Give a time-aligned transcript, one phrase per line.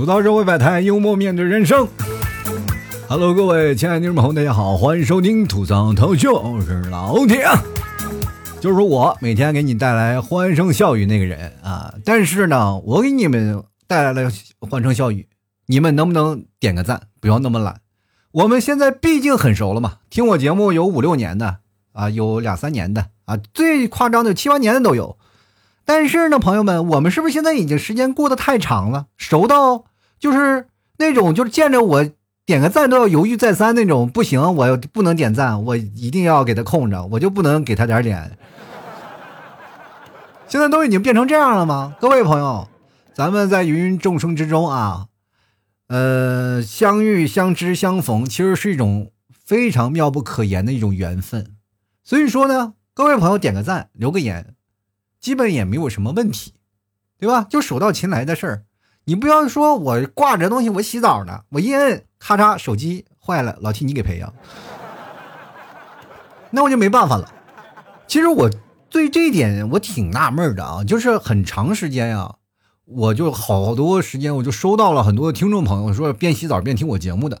[0.00, 1.86] 吐槽社会百态，幽默面对人生。
[3.06, 7.46] Hello，各位亲爱的听众朋友，大家好，欢迎收听吐槽头秀，我是老铁，
[8.62, 11.92] 就是我每天给你带来欢声笑语那个人啊。
[12.02, 15.28] 但是呢，我给你们带来了欢声笑语，
[15.66, 17.02] 你们能不能点个赞？
[17.20, 17.82] 不要那么懒。
[18.32, 21.58] 我们现在毕竟很熟了嘛，听我节目有五六年的
[21.92, 25.18] 啊，有两三年的啊，最夸张的七八年的都有。
[25.84, 29.84] 但是呢，朋友们，我们是不是现在已经时间过得太长了，熟到
[30.20, 32.06] 就是那种就是见着我
[32.44, 34.08] 点个赞都要犹豫再三那种？
[34.08, 38.38] 不行，我不能点赞，我一定要给他空着，我就不能给他点点。
[40.46, 41.96] 现在都已经变成这样了吗？
[41.98, 42.68] 各位朋友，
[43.14, 45.06] 咱们在芸芸众生之中啊。
[45.88, 51.56] 呃，相遇、相知、相逢，其实是一种非常妙不可言的一种缘分。
[52.04, 54.54] 所以说呢，各位朋友点个赞，留个言，
[55.18, 56.54] 基本也没有什么问题，
[57.18, 57.44] 对吧？
[57.48, 58.64] 就手到擒来的事儿。
[59.10, 64.32] 你不要说我挂着东西，我洗澡呢，我一摁，咔嚓，手机坏了，老替你给赔呀？
[66.52, 67.28] 那我就没办法了。
[68.06, 68.48] 其实我
[68.88, 72.36] 对这一点我挺纳闷的啊，就是很长时间呀。
[72.84, 77.40] 我就好多时间，我就收到了很多听众朋友说边洗澡边听我节目的，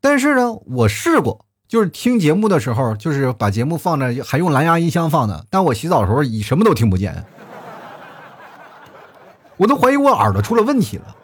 [0.00, 7.26] 但是呢，我试过，就是听节目的时候，就是把节目放着，还用蓝牙音箱放的，但我洗澡的时候，你什么都听不见，
[9.56, 11.16] 我都怀疑我耳朵出了问题了。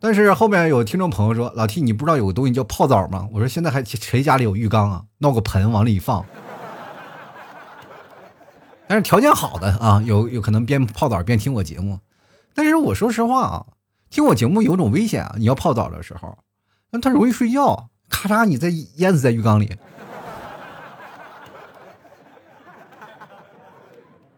[0.00, 5.04] 但是后面有听众朋友说：“老 T，你不知道有个东西叫泡澡吗？”我说：“现在还谁家里有浴缸啊？
[5.18, 6.24] 闹个盆往里一放。”
[8.88, 11.98] 但是条件好的啊，有有可能边泡澡边听我节目。
[12.52, 13.66] 但是我说实话啊，
[14.10, 15.34] 听我节目有种危险啊！
[15.38, 16.36] 你要泡澡的时候，
[16.90, 19.74] 那他容易睡觉，咔嚓，你再淹死在浴缸里。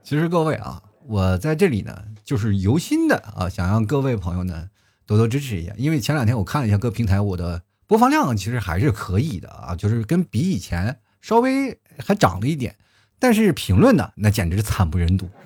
[0.04, 4.70] 其实各位啊，我在这里呢，就是由心的啊，想让各位朋友呢
[5.06, 12.76] 多多支持一下，因为前两天我看了一下各平台，我的播放量其实还是可以的啊，就是跟比以前稍微还涨了一点，
[13.18, 15.28] 但是评论呢，那简直是惨不忍睹。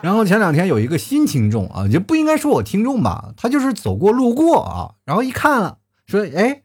[0.00, 6.62] 然后前两天有一个新听众啊，就不应该说我听众吧，他就是走过路过啊，然后一看，说：“哎，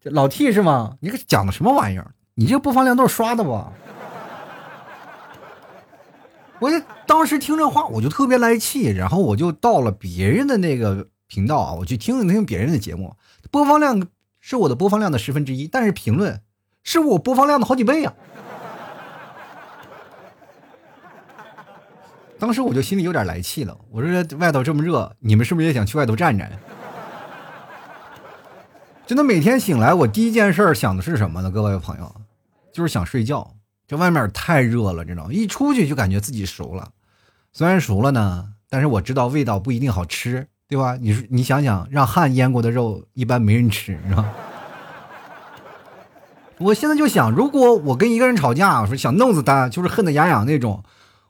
[0.00, 0.96] 这老 T 是吗？
[1.00, 2.14] 你这讲的什么玩意儿？
[2.36, 3.70] 你这播放量都是刷的吧？”
[6.62, 13.16] 我就当时听这话，我就特别来气，然后我就到了别人的那个频道啊，我去听了听别人的节目，
[13.50, 14.06] 播放量
[14.38, 16.40] 是我的播放量的十分之一，但是评论
[16.84, 18.14] 是我播放量的好几倍呀。
[22.38, 24.08] 当时我就心里有点来气了，我说
[24.38, 26.48] 外头这么热，你们是不是也想去外头站站？
[29.04, 31.50] 真的每天醒来，我第一件事想的是什么呢？
[31.50, 32.14] 各位朋友，
[32.72, 33.52] 就是想睡觉。
[33.92, 35.28] 这外面太热了，知道吗？
[35.30, 36.88] 一出去就感觉自己熟了，
[37.52, 40.96] 虽然熟了呢，但是我知道味道不一定好吃，对吧？
[40.98, 44.32] 你你想想，让汗腌过的肉一般没人吃，是吧？
[46.56, 50.82] 我现在就想，如果我跟一个人吵架，说想弄死他，就是恨得牙痒那种。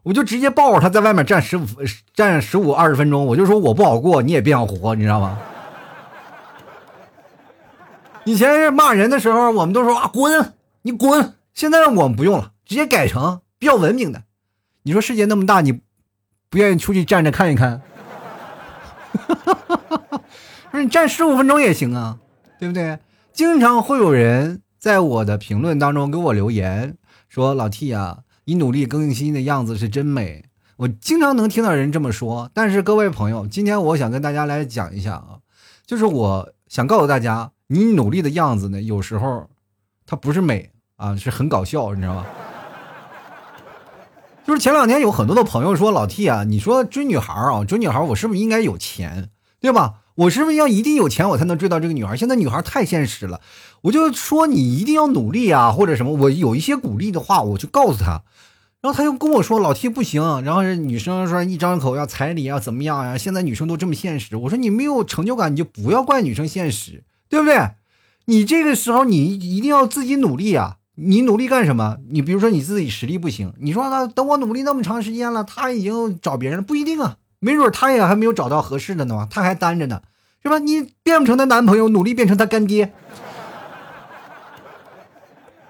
[0.04, 1.66] 我就直接抱着他在外面站十五
[2.14, 5.36] 站十五二十分钟，我就说我不好过，你也别想活，你知道吗？
[8.24, 10.52] 以前骂人的时候，我们都说啊滚，
[10.82, 11.34] 你滚。
[11.54, 14.24] 现在我们不用了，直接改成比较文明的。
[14.82, 15.80] 你说世界那么大，你
[16.50, 17.82] 不愿意出去站着看一看？
[20.70, 22.18] 说你站十五分钟也行啊，
[22.58, 22.98] 对不对？
[23.32, 26.96] 经常会有人在我的评论当中给我留言
[27.28, 28.20] 说老 T 啊。
[28.44, 30.46] 你努力更新的样子是真美，
[30.76, 32.50] 我经常能听到人这么说。
[32.52, 35.38] 但是各位朋友，今天我想跟大家来讲一下啊，
[35.86, 39.48] 就是我想告诉大家，你努力的样子呢，有时候
[40.04, 42.26] 它不是美啊，是很搞笑，你知道吗？
[44.44, 49.30] 就是前两天有很多的朋友说老 T 啊，你说追女孩啊，追女孩我是不是应该有钱，
[49.60, 50.00] 对吧？
[50.16, 52.16] 我是不是要一定有钱我才能追到这个女孩？
[52.16, 53.40] 现在女孩太现实了，
[53.82, 58.22] 我就说你一定要努力啊，或者什么，我有一些鼓励的话，我就告诉她，
[58.80, 63.16] 然后她又跟我说老 T 不行，然后女生说一张口要彩礼啊怎么样呀？
[63.16, 67.70] 现在女生都这么现实，我说你没有成就感，你就不要怪女生现实，对不对？
[68.26, 70.76] 你这个时候你一定要自己努力啊！
[70.94, 71.96] 你努力干什么？
[72.10, 77.16] 你比如说你自己实力不行，你说那等我努力那么长时间了，他已经找别人了，不一定啊。
[77.40, 80.02] 没准他也还没有找到合适的呢，他还单着呢，
[80.42, 80.58] 是吧？
[80.58, 82.92] 你变不成他男朋友，努力变成他干爹，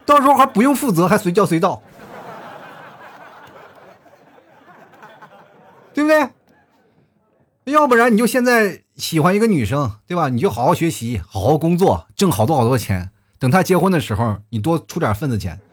[0.04, 1.82] 到时候还不用负责，还随叫随到，
[5.94, 6.28] 对不对？
[7.72, 10.28] 要不然你就现在喜欢一个女生，对吧？
[10.28, 13.10] 你就好好学习，好好工作，挣好多好多钱，
[13.42, 15.58] 等他结婚的时候，你多出点份子钱。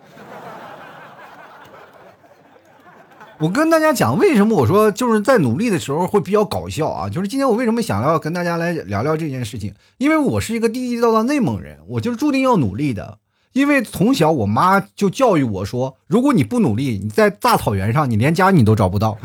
[3.38, 7.08] 我跟大家讲，为什么我说就是在努力的时候会比较搞笑啊？
[7.08, 9.76] 就是今天我为什么想要跟大家来聊聊这件事情？
[10.00, 13.20] 因为我是一个地地道道内蒙人，我就是注定要努力的。
[13.54, 19.16] 因为从小我妈就教育我说，如果你不努力，你在大草原上，你连家你都找不到。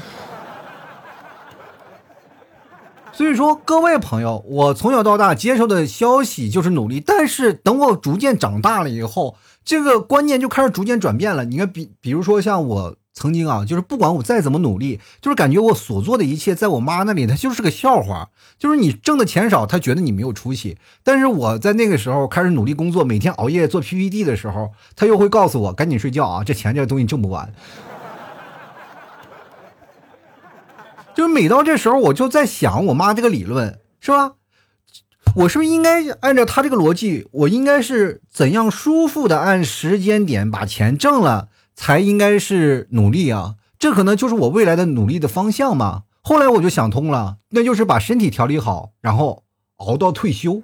[3.17, 11.45] 所以说，各位朋友，我从小到大接受的消息就是努力，但是等我逐渐长大了以后，这个观念就开始逐渐转变了。
[11.45, 12.97] 你看，比比如说像我。
[13.17, 18.31] 曾经啊，就是不管我再怎么努力，就是感觉我所做的一切，在我妈那里，她就是个笑话。
[18.59, 20.77] 就是你挣的钱少，她觉得你没有出息。
[21.05, 27.55] 但是我在那个时候开始努力工作，每天熬夜做 PPT 的时候，她又会告诉我赶紧睡觉啊，这钱这个东西挣不完。
[31.15, 34.33] 就是每到这时候，我就在想我妈这个理论，是吧？
[35.37, 41.49] 我是不是应该按照她这个逻辑，我应该是怎样舒服的按时间点把钱挣了？
[41.75, 46.03] 才应该是努力啊，这可能就是我未来的努力的方向嘛。
[46.23, 49.43] 后来我就想通了，那就是把身体调理好，然后
[49.79, 50.63] 熬到退休。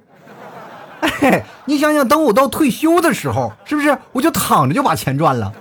[1.00, 5.52] 哎，你想想，等我到退休的时候，是不是我就躺着就把钱赚了？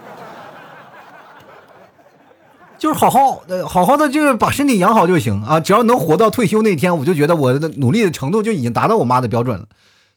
[2.79, 5.59] 就是好好的、好好的，就是把身体养好就行啊。
[5.59, 9.67] 只要能活到退休那天，我就觉得我的努力的程度就已经达到我妈的标准了，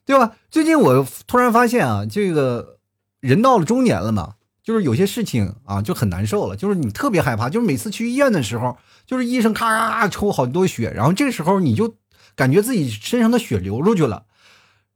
[0.07, 0.33] 对吧？
[0.51, 2.79] 最近我突然发现啊，这个
[3.21, 4.35] 人到了中年了嘛。
[4.65, 6.55] 就是有些事情啊，就很难受了。
[6.55, 11.97] 就是你特别害怕，就是每次去医院的时候，就是医生咔咔咔抽好多血，然后这个时候你就
[12.37, 14.23] 感觉自己身上的血流出去了，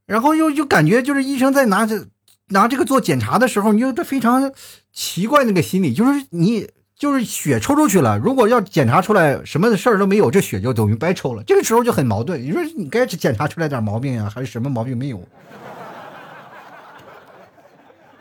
[0.05, 2.07] 然后又就感觉就是医生在拿着
[2.47, 4.53] 拿这个做检查的时候，你就非常
[4.93, 11.43] 奇怪那个心理，就是你就是血抽出去了，如果要检查出来什么事儿都没有，这血就等于白抽了。
[11.43, 15.21] 这个时候就很矛盾，你说你该检查出来点毛病呀，还是什么毛病没有？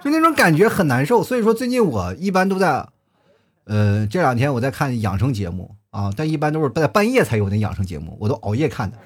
[0.03, 2.87] 就那种感觉很难受，所以说最近我一般都在，
[3.65, 8.99] 呃，这两天我在看养生节目啊，但一般都是在半夜才有那养生节目，我都熬夜看的。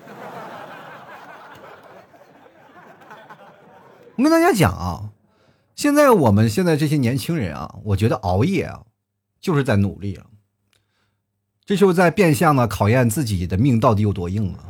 [4.16, 5.08] 我跟大家讲啊，
[5.76, 8.80] 现在我们现在这些年轻人啊，我觉得熬夜啊，
[9.40, 10.26] 就是在努力了，
[11.64, 14.64] 这就是在变相的考验自己的命到底有多硬啊。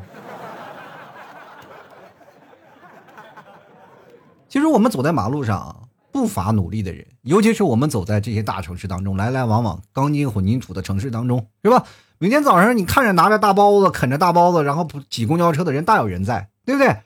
[4.49, 5.89] 其实我们走在马路上。
[6.13, 11.87] 不乏努力的人，尤其是我们走在这些大城市当中，来来往往钢筋混凝土的城市当中，是吧？
[12.19, 16.97] 每天早上你看着拿着大包子啃着大包子，然后挤公交车的人大有人在，对不对？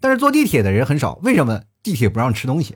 [0.00, 1.60] 但是坐地铁的人很少，为什么？
[1.82, 2.74] 地铁不让吃东西。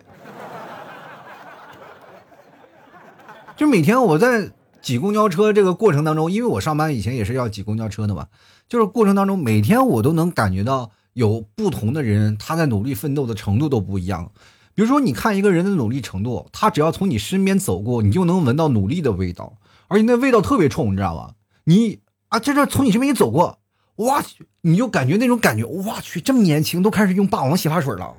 [3.58, 8.28] 就每天我在挤公交车这个过程当中，因为我上班以前也是要挤公交车的嘛，
[8.68, 14.30] 就是过程当中每天我都能感觉到有不同的人，他在努力奋斗的程度都不一样。
[14.76, 19.54] 比如说，你看一个人的努力程度，他只要从你身边走过，你就能闻到努力的味道，
[19.88, 21.32] 而且那味道特别冲，你知道吗？
[21.64, 23.58] 你啊，在这从你身边一走过，
[23.96, 24.22] 哇，
[24.60, 28.14] 你就感觉那种感觉，哇去，这么年轻都开始用霸王洗发水了。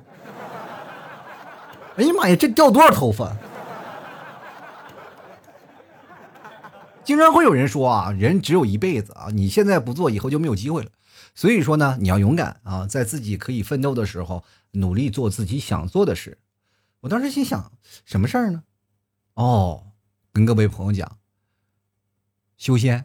[1.96, 3.34] 哎呀妈呀，这掉多少头发？
[7.10, 10.90] 经常会有人说啊，人只有一辈子啊，你现在不做，以后就没有机会了。
[11.34, 16.38] 所以说呢，你要勇敢啊，在自己可以奋斗的时候，努力做自己想做的事。
[17.00, 17.72] 我当时心想，
[18.04, 18.62] 什么事儿呢？
[19.34, 19.86] 哦，
[20.32, 21.16] 跟各位朋友讲，
[22.56, 23.04] 修仙。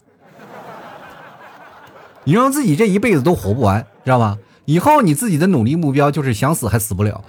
[2.26, 4.38] 你让自己这一辈子都活不完，知道吧？
[4.66, 7.26] 以后你自己的努力目标就是想死还死不了。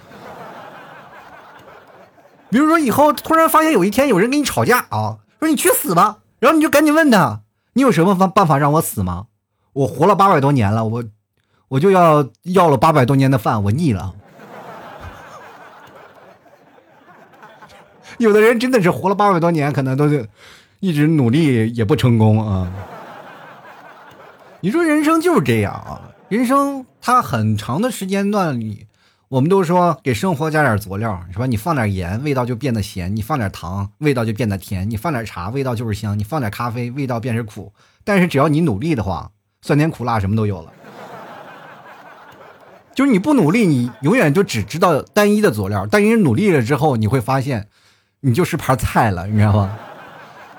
[2.51, 7.41] 比如说，以后突然发现有一天有人跟你吵架啊，说你去死吧，然后你就赶紧问他，
[7.73, 9.27] 你有什么方办法让我死吗？
[9.73, 11.03] 我活了八百多年了，我
[11.67, 14.15] 我就要要了八百多年的饭，我腻了。
[18.17, 20.27] 有的人真的是活了八百多年，可能都是
[20.79, 22.67] 一直努力也不成功啊。
[24.61, 28.87] 你说人生就是这样啊，人生它很长的时间段里，
[29.29, 31.45] 我们都说给生活加点佐料，是吧？
[31.45, 37.73] 你放点盐，味道就变得咸；你放点糖，味道就变得甜；你放点茶，味道就是香；你放点咖啡，味道便是苦。
[38.03, 39.31] 但是只要你努力的话，
[39.61, 40.71] 酸甜苦辣什么都有了。
[42.95, 47.67] 就是你不努力，你永远就只知道单一的佐料；但你努力了之后，你会发现。
[48.21, 49.77] 你就是盘菜了，你知道吗？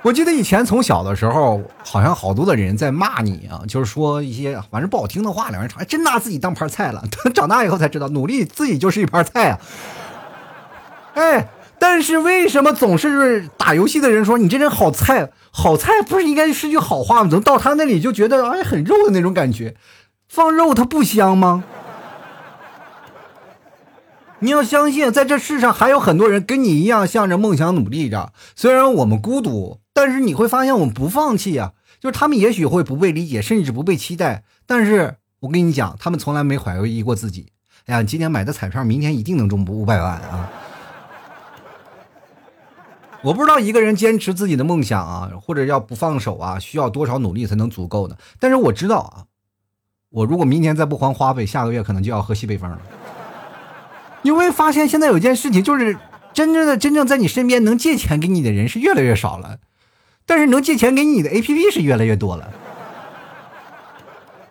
[0.02, 7.02] 我记得以前从小的时候，好像好多的人在骂你啊，就是说一些反正不好听的话，两人吵，真拿自己当盘菜了。
[7.24, 9.58] 等 长大以后才知道，努力自己就是一盘菜啊。
[11.14, 11.48] 哎，
[11.80, 15.30] 但是为什么总是打游戏的人说你这人好菜？
[15.50, 17.30] 好菜不是应该是句好话吗？
[17.30, 19.74] 怎么到他那里就觉得哎很肉的那种感觉？
[20.28, 21.64] 放肉它不香吗？
[24.40, 28.32] 你要相信，在这世上还有很多人跟你一样向着梦想努力着。
[28.54, 37.50] 虽然我们孤独，但是你会发现，我们不放弃啊，就是他们也许会不被理解，甚至不被期待，但是我跟你讲，他们从来没怀疑过自己。
[37.86, 40.48] 哎呀，今天买的彩票，明天一定能中五百万啊！
[43.22, 48.16] 我不知道一个人坚持自己的梦想啊，或者要不放手啊，需要多少努力才能足够呢？
[48.38, 49.26] 但是我知道啊，
[50.10, 52.80] 我如果明天再不还花呗，下个月可能就要喝西北风了。
[54.22, 55.98] 你会发现，现在有件事情，就是
[56.32, 59.58] 真正的真正在你身边能借钱给你的人是越来越少了，
[60.28, 62.50] 但是能借钱给你的 A P P 是越来越多了。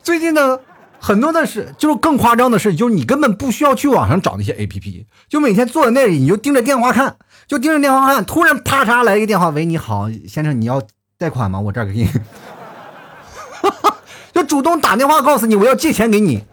[0.02, 0.60] 最近呢，
[1.00, 7.18] 很多的是，就是更夸张的是，就是你根本不需要去网上找那些 A P P，就每天坐在那里，你就盯着电话看。
[7.46, 10.82] 就盯着电话看，突然啪嚓来一个电话，喂，你好，先生，你要
[11.18, 11.60] 贷款吗？
[11.60, 12.10] 我这儿给你，
[14.34, 16.44] 就主动打电话告诉你我要借钱给你。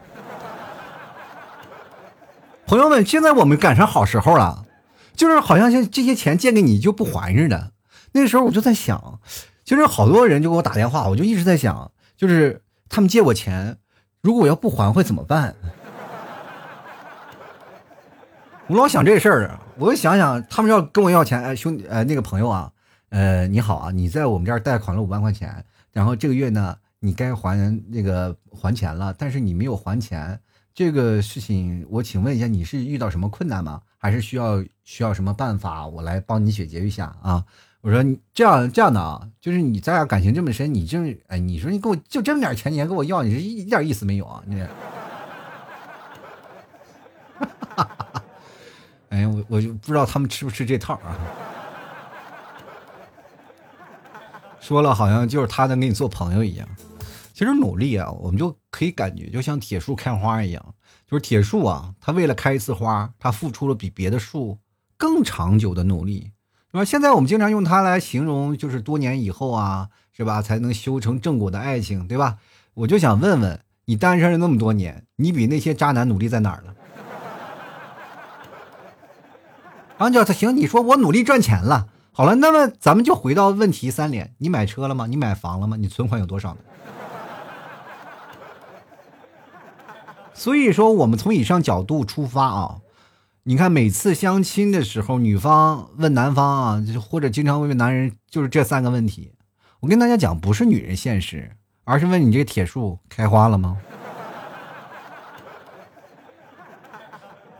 [2.66, 4.64] 朋友们，现在我们赶上好时候了，
[5.16, 7.70] 就是好像像这些钱借给你就不还似的。
[8.14, 9.18] 那个时候我就在想，
[9.64, 13.76] 其实好多人就给我打电话，我就一直在想，就是他们借我钱，
[14.22, 15.56] 如果我要不还会怎么办？
[18.68, 22.70] 我老想这事儿我就想想，他们要跟我要钱，哎，兄弟，呃，那个朋友啊，
[23.10, 27.58] 呃，你好啊，你在我们这儿贷款了五万块钱，然后这个月呢，你该还
[27.90, 30.38] 那个还钱了，但是你没有还钱，
[30.74, 33.80] 这个事情，我请问一下，你是遇到什么困难吗？
[33.96, 37.44] 还是需要需要什么办法，我来帮你解决一下啊？
[37.80, 44.42] 我说你这样这样的啊，就是你咱俩感情这么深，你就是哎，你说你给我就这么点钱，你还给我要，你是一点意思没有啊？
[44.46, 44.66] 你。
[49.10, 51.16] 哎，我我就不知道他们吃不吃这套啊。
[54.60, 56.66] 说了好像就是他能给你做朋友一样，
[57.34, 60.74] 其实努力啊，我们就可以感觉就像铁树开花一样，
[61.04, 64.56] 就是铁树啊，它为了开一次花，它付出了比别的树
[64.96, 66.30] 更长久的努力，
[66.70, 66.86] 那么？
[66.86, 72.38] 现在我们经常用它来形容，就是多年以后啊，是吧，才能修成正果的爱情，对吧？
[72.74, 76.74] 我就想问问你，单身了那么多年，你比那些渣男努力在哪儿了？
[79.98, 85.08] 然后叫他行，你说我努力赚钱了，好了，那么咱们就回到问题三连：你买车了吗？
[85.08, 85.76] 你买房了吗？
[85.76, 86.60] 你存款有多少呢？
[90.34, 92.78] 所以说，我们从以上角度出发啊，
[93.44, 99.32] 你看每次相亲的时候，女方问男方啊，或者经常会问男人，就是这三个问题。
[99.80, 101.52] 我跟大家讲，不是女人现实，
[101.84, 103.78] 而是问你这个铁树开花了吗？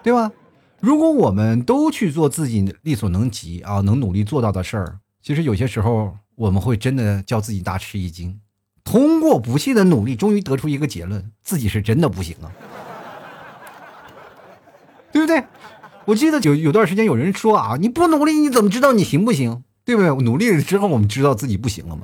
[0.02, 0.32] 对吧？
[0.80, 8.40] 如果我们都去做自己力所能及啊，能努力做到的事儿，其实有些时候我们会真的叫自己大吃一惊。
[8.84, 12.52] 通过不懈的努力，终于得出一个结论：自己是真的不行啊，
[15.10, 15.42] 对不对？
[16.04, 19.64] 我记得有有段时间有人说啊，你不努力你怎么知道你行不行？
[19.86, 20.10] 对不对？
[20.24, 22.02] 努力了之后，我们知道自己不行了嘛。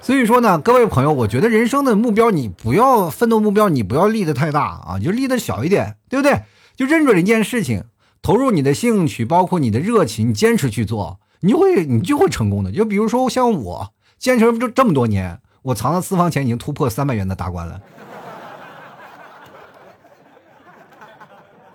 [0.00, 6.42] 所以说呢，各位朋友，我觉得人生的目标，你不要奋斗目标，你不要立的太大啊，就立的小一点，对不对？
[6.76, 7.84] 就认准一件事情，
[8.22, 12.70] 投入你的兴趣，包括你的热情，坚持去做，你就会你就会成功的。
[12.70, 17.80] 就比如说像我坚持这这么多年，我藏的私房钱已经突破三百元的大关了。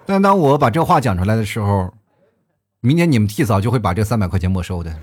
[0.06, 1.94] 但当我把这话讲出来的时候，
[2.82, 4.94] 明年你们替嫂就会把这三百块钱没收的。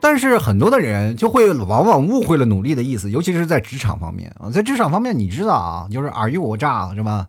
[0.00, 7.26] 但是很多的人就会往往误会了努力的意思，尤其是在职场方面啊，在职场方面，你知道啊，就是尔虞我诈是吧？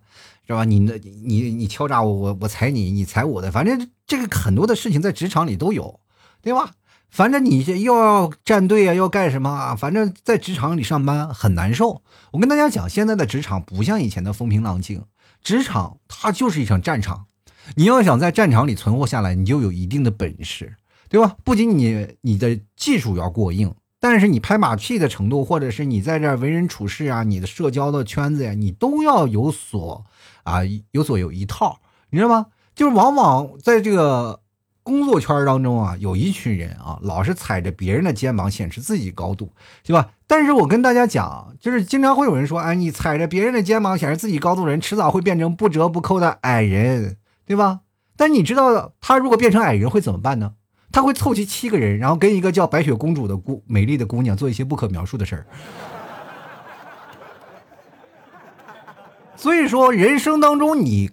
[0.48, 0.64] 是吧？
[0.64, 6.00] 你那你你敲诈我，我我踩你，你踩我的，反正这个很多的事情在职场里都有，
[6.42, 6.72] 对吧？
[7.10, 9.76] 反正你又要站队啊，要干什么啊？
[9.76, 12.02] 反正在职场里上班很难受。
[12.32, 15.04] 我跟大家讲，现在的职场不像以前的风平浪静，
[15.42, 17.26] 职场它就是一场战场，
[17.76, 20.74] 你要想在战场里存活下来，你就有一定的本事。
[21.10, 21.36] 对吧？
[21.42, 30.04] 不仅你你的技术要过硬，但是你拍马屁的程度，或者是你在这为人处事啊，你的社交的圈子呀，你都要有所
[30.48, 30.60] 啊
[30.92, 31.78] 有所有一套，
[32.10, 32.46] 你知道吗？
[32.74, 34.40] 就是往往在这个
[34.82, 39.52] 工作圈当中啊，有一群人啊，老是踩着别人的肩膀显示自己高度，
[39.84, 40.10] 对吧？
[40.26, 47.80] 但是我跟大家讲，就是经常会有人说，哎，你踩着别人的肩膀显示自己高度的人，迟早会变成不折不扣的矮人，对吧？
[48.16, 50.54] 但你知道他如果变成矮人会怎么办呢？
[50.90, 55.46] 他会凑齐七个人，然后跟一个叫白雪公主的姑美丽的姑娘做一些不可描述的事儿。
[59.38, 61.10] 所以说，人生当中你，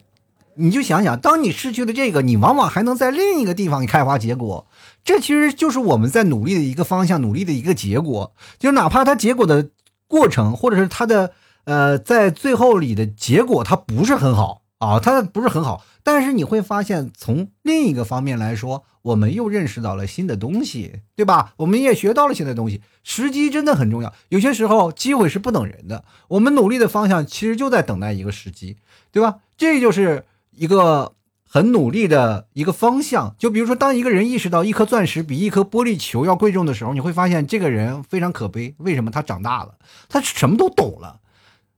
[0.56, 4.66] 你就想想，当你失去了这个，你往往还能在另一个地方开花结果。
[5.04, 8.34] 这其实就是我们在努力的一个方向，努力的一个结果。
[8.58, 9.70] 就哪怕它结果的
[10.08, 11.34] 过程，或者是它的
[11.66, 15.86] 呃，在最后里的结果，它不是很好，啊，它不是很好。
[16.04, 21.54] 但是你会发现，从另一个方面来说，我们又认识到了新的东西，对吧？
[21.58, 22.82] 我们也学到了新的东西。
[23.04, 26.04] 时机真的很重要，有些时候机会是不等人的。
[26.28, 28.78] 我们努力的方向其实就在等待一个时机，
[29.12, 29.38] 对吧？
[29.58, 31.14] 这就是一个
[31.48, 33.36] 很努力的一个方向。
[33.40, 38.76] 就比如说，当一个人意识到一颗钻石比一颗玻璃球要贵重的时候，你会发现这个人非常可悲。
[38.80, 39.10] 为什么？
[39.10, 39.76] 他长大了，
[40.10, 41.22] 他什么都懂了。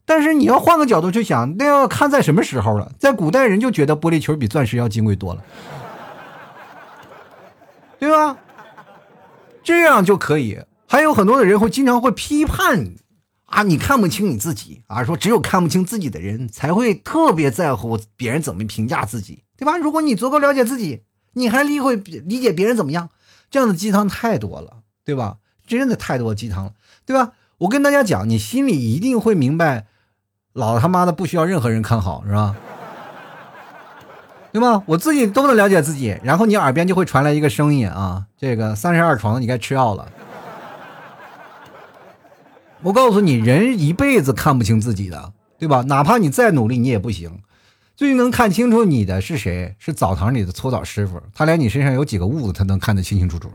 [0.08, 2.94] 但是你要换个角度去想，那要看在什么时候了。
[2.98, 5.44] 在古代人就觉得玻璃球比钻石要金贵多了，
[8.00, 8.38] 对吧？
[9.62, 10.62] 这样就可以。
[10.88, 13.02] 还有很多的人会经常会批判你
[13.48, 19.78] 啊，你看不清你自己啊，说只有看不清自己的人才会特别在乎别人怎么评价自己，对吧？
[19.78, 23.10] 如果你足够了解自己，你还理会理解别人怎么样？
[23.52, 25.40] 这样的鸡汤太多了，对吧？
[25.68, 26.72] 真的太多鸡汤了，
[27.06, 27.34] 对吧？
[27.58, 29.88] 我跟大家讲，你心里一定会明白。
[30.58, 32.56] 老他妈的不需要任何人看好，是吧？
[34.52, 34.82] 对吧？
[34.88, 40.08] 我自己都能了解自己，然后你耳边就会传来一个声音啊，这个三十二床，你该吃药了。
[42.82, 45.84] 我告诉你，人一辈子看不清自己的，对吧？
[45.84, 47.40] 哪怕你再努力，你也不行。
[47.96, 49.76] 最能看清楚你的是谁？
[49.78, 53.52] 是澡堂里的搓澡师傅，他连你身上有几个痦子，他能看得清清楚楚。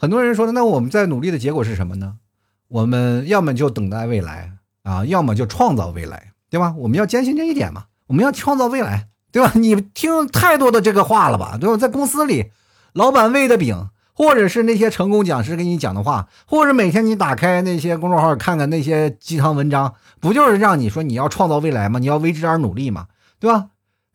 [0.00, 2.14] 很多人说的，那我们在努力的结果是什么呢？
[2.68, 4.52] 我们要么就等待未来
[4.82, 6.74] 啊，要么就创造未来，对吧？
[6.78, 9.52] 我们要坚信这一点嘛，我们要创造未来，对吧？
[9.60, 11.76] 你听太多的这个话了吧，对吧？
[11.76, 12.50] 在公司里，
[12.94, 21.98] 老板喂的饼，或者是那些成功讲师给你讲的话，或者每天你打开那些公众号看看那些鸡汤文章，不就是让你说你要创造未来吗？
[21.98, 23.66] 你要为之而努力嘛，对吧？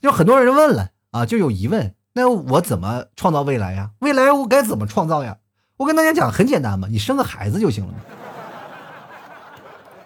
[0.01, 3.92] 就很多人问了啊，就有疑问，那我怎么创造未来呀？
[4.00, 5.38] 未来我该怎么创造呀？
[5.77, 8.00] 我跟大家讲，很简单嘛，你生个孩子就行了嘛，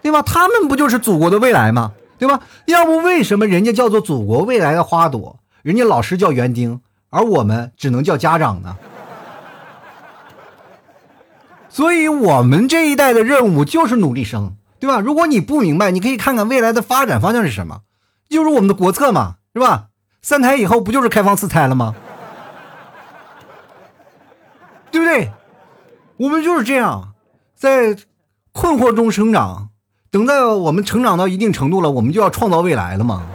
[0.02, 0.22] 对吧？
[0.22, 1.94] 他们不就是祖国的未来吗？
[2.18, 2.42] 对吧？
[2.66, 8.76] 要不为什么人家叫做祖国未来的花朵，人家老师叫园丁，而我们只能叫家长呢？
[11.70, 15.00] 所以，我们这一代的任务就是努力生，对吧？
[15.00, 17.82] 如果你不明白，你可以看看未来的发展方向是什么，
[18.28, 19.86] 就是我们的国策嘛，是吧？
[20.22, 21.96] 三胎以后不就是开放四胎了吗？
[24.92, 25.32] 对不对？
[26.20, 27.14] 我们就是这样，
[27.56, 27.98] 在
[28.52, 29.70] 困惑中生长，
[30.12, 33.26] 等待我们成长到一定程度了，我们就要创造未来了嘛。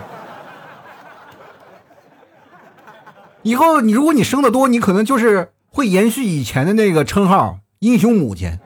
[3.42, 8.59] 以后你如果你生的多，你可能就是会延续以前的那个称号——英雄母亲。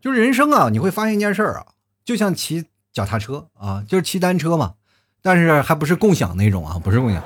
[0.00, 1.66] 就是人生啊，你会发现一件事儿啊，
[2.04, 4.74] 就像骑脚踏车啊，就是骑单车嘛，
[5.22, 7.22] 但是还不是共享那种啊，不是共享。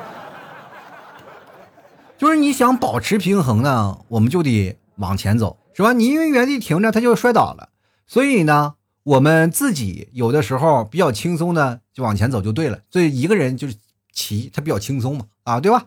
[2.23, 5.93] 就是你想保持平衡呢，我们就得往前走，是吧？
[5.93, 7.71] 你因为原地停着，它就摔倒了。
[8.07, 12.79] 所以呢，我们自己有的时候比较轻松的就往前走就对了。
[12.93, 13.75] 所以一个人就是
[14.13, 15.87] 骑，他比较轻松嘛，啊，对吧？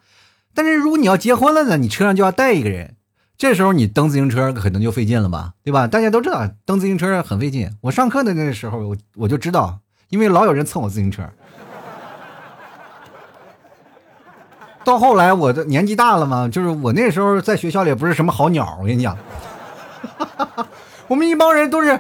[0.54, 2.98] 但是如果你要结婚了呢，你车上就要带一个人，
[3.38, 5.88] 这时候你蹬自行车可能就费劲了吧，对吧？
[5.88, 7.72] 大家都知道蹬自行车很费劲。
[7.80, 11.24] 我上课的那时候，我我就知道，因为老有人蹭我自行车。
[14.86, 18.78] 到后来，我的年纪大了嘛，就是我那时候在学校里也不是什么好鸟。
[18.80, 19.18] 我跟你讲，
[21.10, 22.00] 我们一帮人都是，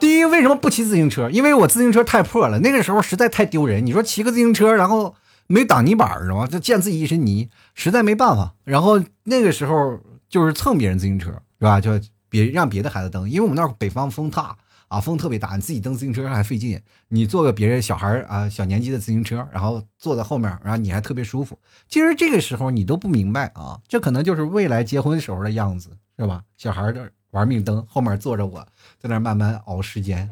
[0.00, 1.30] 第一为什么不骑自行车？
[1.30, 3.86] 因为我自行车太破了，那个时候实在太丢人。
[3.86, 5.14] 你说骑个自行车，然后
[5.46, 6.46] 没挡泥板，知道吗？
[6.46, 8.52] 就溅自己一身泥，实在没办法。
[8.64, 11.80] 然后那个时候就是蹭别人自行车，是吧？
[11.80, 11.92] 就
[12.28, 14.56] 别让别的孩子蹬，因为我们那北方风大。
[14.94, 16.80] 啊，风特别大，你自己蹬自行车还费劲。
[17.08, 21.58] 你坐个别人小孩啊小年纪的自行车，然后坐在后面，然后你还特别舒服。
[21.88, 26.42] 其实这个时候你都不明白啊，这可能就是未来结婚时候的样子，是吧？
[26.56, 28.64] 小孩的玩命蹬，后面坐着我
[29.00, 30.30] 在那慢慢熬时间。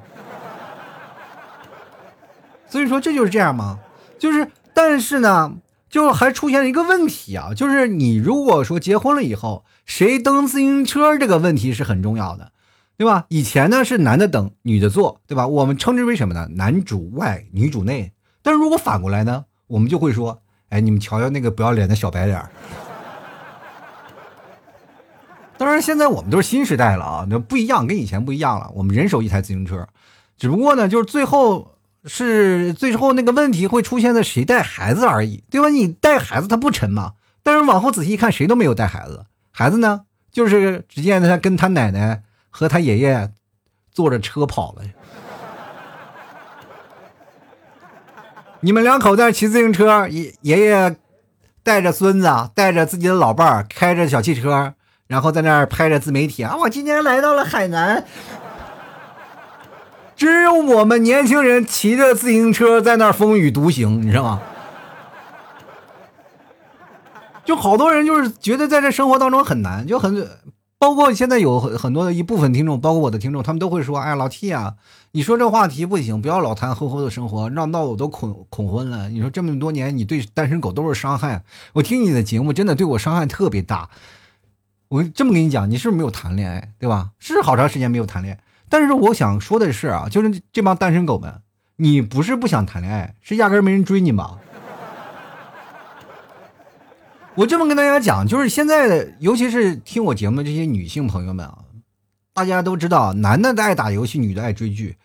[2.68, 3.80] 所以说这就是这样吗？
[4.16, 5.56] 就是，但是呢，
[5.90, 12.51] 就还出现了一个问题啊，就是你如果说结婚了以后，谁蹬自行车这个问题是很重要的。
[13.02, 13.26] 对吧？
[13.30, 15.44] 以前呢是男的等，女的坐，对吧？
[15.44, 16.46] 我们称之为什么呢？
[16.52, 18.12] 男主外，女主内。
[18.42, 22.40] 但是如果反过来呢，我们就会说，哎，你们瞧瞧那个不要脸的小白脸。
[25.58, 28.70] 当然，现在我们都是新时代了啊，那不一样，跟以前不一样了。
[28.72, 29.88] 我们人手一台自行车，
[30.38, 35.70] 只不过呢，就是最后是最后那个问题会出现在谁带孩子而已，对吧？
[35.70, 37.14] 你带孩子他不沉吗？
[37.42, 42.22] 但是往后仔细一看，谁都没有带孩子，孩子呢，就是只见他跟他奶奶。
[42.52, 43.32] 和他爷爷
[43.90, 44.82] 坐着车跑了。
[48.60, 50.96] 你们两口在骑自行车，爷爷爷
[51.64, 54.74] 带着孙子，带着自己的老伴儿，开着小汽车，
[55.08, 58.04] 然后在那儿拍着自媒体啊，我今天来到了海南。
[60.14, 64.40] 只有我们年轻人骑着自行车在那儿风雨独行，你知道吗？
[67.44, 70.14] 就好多人就是觉得在这生活当中很难，就很
[70.82, 74.74] 包括现在有很很多的一部分听众，包括我的听众，他们都会说：“哎，老 T 啊，
[75.12, 79.08] 你说这话题不行，不要老谈婚后的生活，让闹我都恐恐婚了。
[79.08, 81.44] 你说这么多年，你对单身狗都是伤害。
[81.74, 83.90] 我听你的节目，真的对我伤害特别大。
[84.88, 87.10] 我这么跟你讲，你是不是没有谈恋爱，对吧？
[87.20, 88.40] 是好长时间没有谈恋爱。
[88.68, 91.32] 但是我想说的是啊，就是这帮单身狗们，
[91.76, 94.40] 你不是不想谈恋爱，是压根没人追你吧？”
[97.34, 101.64] 我这么跟大家讲，就是现在的，尤其是听我节目的这些女性朋友们啊，
[102.34, 104.98] 大家都知道，男的爱打游戏，女的爱追剧。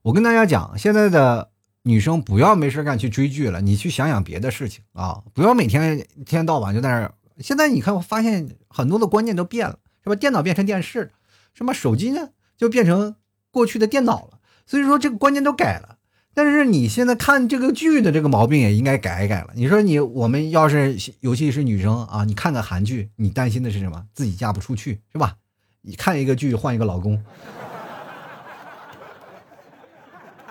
[0.00, 1.50] 我跟大家讲，现在的
[1.82, 7.12] 女生不要没事干去追剧了，你去想想别的事情啊，不要每天一天到晚就在那儿。
[7.40, 10.16] 现在你看，我发现很多的观念都变了，是吧？
[10.16, 11.12] 电脑变成电视，
[11.52, 13.16] 什么手机呢，就变成
[13.50, 14.38] 过去的电脑了。
[14.64, 15.93] 所以说，这个观念都改了。
[16.34, 19.50] 但是你现在看这个剧的这个毛病也应该改一改了。
[19.54, 24.04] 你说你我们要是尤其是女生啊，你看个韩剧，你担心的是什么？
[24.12, 25.36] 自己嫁不出去是吧？
[25.82, 27.22] 你看一个剧换一个老公。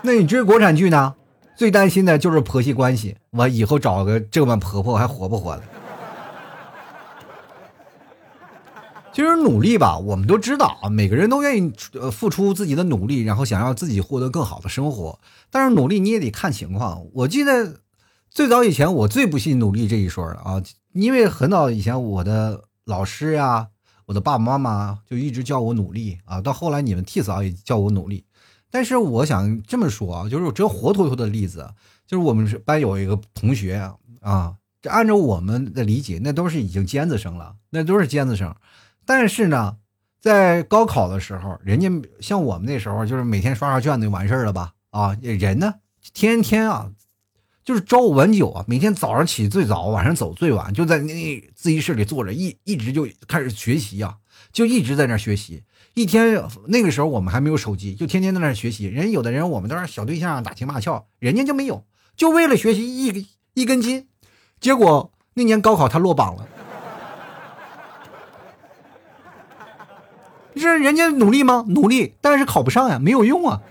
[0.01, 1.15] 那你追国产剧呢？
[1.55, 5.63] 最担心的就是婆媳关系，我以后找个这么婆婆还活不活了？
[9.13, 15.19] 其实努力吧，我们都知道啊，每个人都愿意呃付出自己的努力，然后想要自己获得更好的生活。
[15.51, 17.05] 但是努力你也得看情况。
[17.13, 17.79] 我记得
[18.31, 23.67] 最早以前我最不信努力这一说的啊，因为很早以前我的老师呀、
[24.07, 26.41] 我的爸爸妈妈就一直叫我努力啊。
[26.41, 28.25] 到后来你们替嫂也叫我努力。
[28.71, 31.69] 但是我想这么说啊，就是我这活脱脱的例子，
[32.07, 38.55] 就是我们班有一个同学啊，这按照我们的理解，那都是已经尖子生了，那都是尖子生。
[39.05, 39.77] 但是呢，
[40.21, 41.89] 在高考的时候，人家
[42.19, 44.73] 像我们那时候，就是每天刷刷卷子就完事儿了吧？
[44.91, 45.75] 啊，人呢，
[46.13, 46.91] 天天啊，
[47.63, 54.17] 就是朝五晚九啊，每天早上起最早，晚上走最晚，就在那自习室里坐着，一一直就开始学习呀，
[54.51, 55.63] 就一直在那学习。
[55.95, 58.85] 一天那个时候我们还没有手机，就天天在那学习。
[58.85, 61.85] 人有的人我们都是小对象打情骂俏，人家就没有，
[62.15, 64.07] 就为了学习一一根筋。
[64.59, 66.47] 结果那年高考他落榜了。
[70.61, 71.65] 是人家努力吗？
[71.67, 73.61] 努力，但是考不上呀，没有用啊。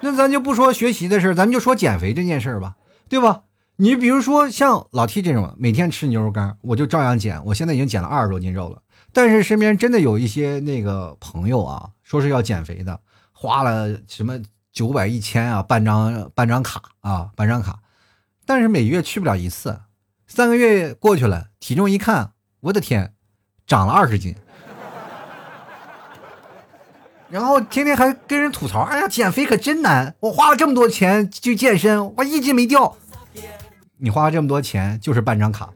[0.00, 2.76] 那咱就不说学习的事咱就说减肥这件事吧，
[3.08, 3.42] 对吧？
[3.76, 7.44] 你比如说像老 T 这种，每天吃牛肉干，我就照样减。
[7.46, 8.82] 我现在已经减了二十多斤肉了。
[9.12, 13.00] 但是身边真的有一些那个朋友啊，说是要减肥的，
[13.32, 14.38] 花了什么
[14.72, 17.80] 九百一千啊，办张办张卡啊，办张卡，
[18.44, 19.80] 但是每月去不了一次，
[20.26, 23.14] 三个月过去了，体重一看，我的天！
[23.66, 24.34] 长了二十斤，
[27.28, 30.14] 然后天天还跟人吐槽：“哎呀，减肥可真难！
[30.20, 32.96] 我花了这么多钱去健身，我一斤没掉。”
[33.98, 35.72] 你花了这么多钱就是办张卡。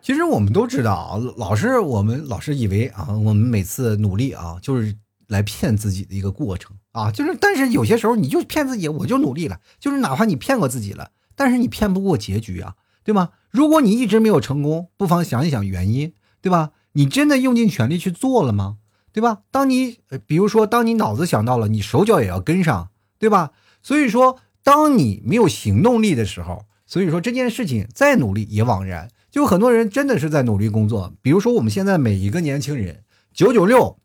[0.00, 4.96] 其实我们都知道啊，老是我们老是以为啊，我们每次努力啊，就是
[5.28, 12.74] 来骗自己的一个过程啊，就是，但是有些时候你就骗自己，我就努力了，就是哪怕你骗过自己了，但是你骗不过结局啊。
[13.04, 13.30] 对吗？
[13.50, 16.70] 如果你一直没有成功，不妨想一想原因，对吧？
[16.94, 18.78] 你真的用尽全力去做了吗？
[19.12, 19.42] 对吧？
[19.52, 22.88] 当你，比如说，当你脑子想到了，你手脚也要跟上，
[23.18, 23.52] 对吧？
[23.82, 29.10] 所以说，当你没有行动力的时候，所以说这件事情再努力也枉然。
[29.30, 33.98] 就很多人真的是在努力工作，比如说我们现在每一个年轻人，九九六，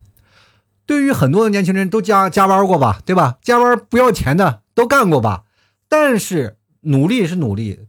[0.85, 3.37] 对于很多的年轻人都加加班过吧，对吧？
[3.41, 5.45] 加班不要钱的都干过吧？
[5.87, 7.79] 但是努力是努力。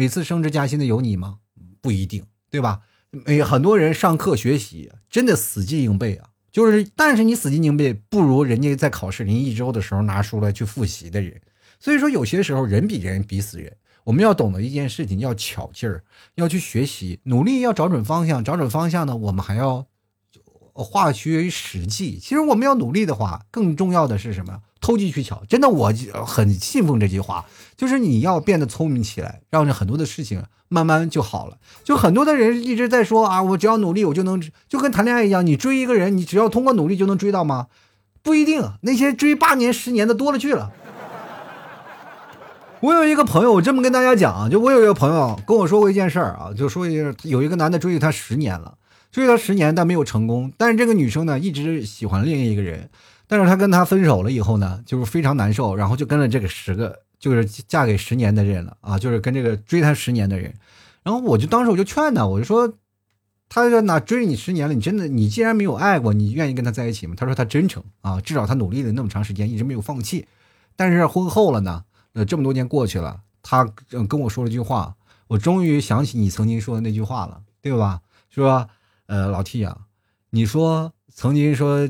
[0.00, 1.40] 每次升职加薪的有你吗？
[1.82, 2.80] 不一定，对吧？
[3.10, 11.38] 每很多人上课学习真的死记硬背啊，就是，但是你死记硬背不如人家在考试临一周的时候拿书来去复习的人。
[11.78, 13.76] 所以说，有些时候人比人比死人。
[14.04, 16.02] 我们要懂得一件事情，要巧劲儿，
[16.36, 18.42] 要去学习，努力要找准方向。
[18.42, 19.86] 找准方向呢，我们还要
[20.72, 22.18] 化学实际。
[22.18, 24.62] 其实我们要努力的话，更重要的是什么？
[24.80, 25.92] 投机取巧，真的，我
[26.26, 27.44] 很信奉这句话，
[27.76, 31.58] 就是你要变得聪明起来，让很多的事情慢慢就好了。
[31.84, 37.66] 就很多的人一直在说啊，我只要努力，我就能，就跟谈恋爱一样，你追一个人，你只要通过努力就能追到吗？
[38.22, 40.72] 不一定，那些追八年、十年的多了去了。
[42.80, 48.78] 我有一个朋友，我这么跟大家讲啊，就我有一个朋友跟我说过一件事儿啊，就说一有一个男的追她十年了，
[49.12, 52.88] 追她十年但没有成功，但是这个女生呢一直喜欢另一个人。
[53.30, 60.52] 但是他跟他分手了以后呢，就是非常难受，然后就跟了这个十个就是嫁给十年的人了啊，就是跟这个追他十年的人。
[61.04, 62.74] 然后我就当时我就劝他，我就说，
[63.48, 64.74] 他说哪追你十年了？
[64.74, 67.14] 你真的你既然没有爱过，你愿意跟他在一起吗？
[67.16, 70.26] 他说他真诚啊，至少他努力了那么长时间，一直没有放弃。
[70.74, 71.84] 但是婚后了呢？
[72.14, 73.64] 呃，这么多年过去了，他
[74.08, 74.96] 跟我说了句话，
[75.28, 78.00] 我终于想起你曾经说的那句话了，对吧？
[78.28, 78.68] 说，
[79.06, 79.78] 呃，老 T 啊，
[80.30, 81.88] 你说曾经说，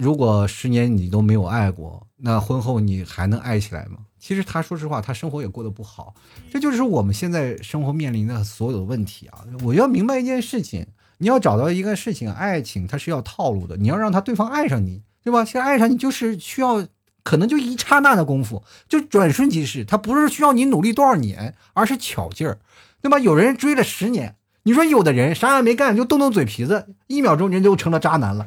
[0.00, 3.98] 如果十年你都没有爱过，那婚后你还能爱起来吗？
[4.18, 6.14] 其实他说实话，他生活也过得不好，
[6.50, 9.44] 这就是我们现在生活面临的所有问题啊！
[9.62, 10.86] 我要明白一件事情，
[11.18, 15.44] 你要找到一个事情，爱情它是要套路的，你要让他对方爱上你，对吧？
[15.44, 16.86] 其实爱上你就是需要，
[17.22, 22.58] 可能就一刹那的功夫，就转瞬即逝，他不是需要你努力多少年，而是巧劲儿，
[23.02, 23.18] 对吧？
[23.18, 28.46] 有人追了十年，你说有的人啥也没干，就动动嘴皮子，一秒钟人就成了渣男了，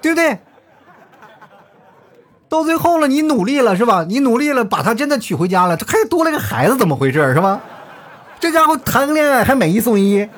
[0.00, 0.38] 对不对？
[2.48, 4.04] 到最后了，你努力了是吧？
[4.08, 7.60] 你努力了，把他真的娶回家了，他还多了个孩子，怎么回事是吧？
[8.38, 10.28] 这家伙谈个恋爱还买一送一。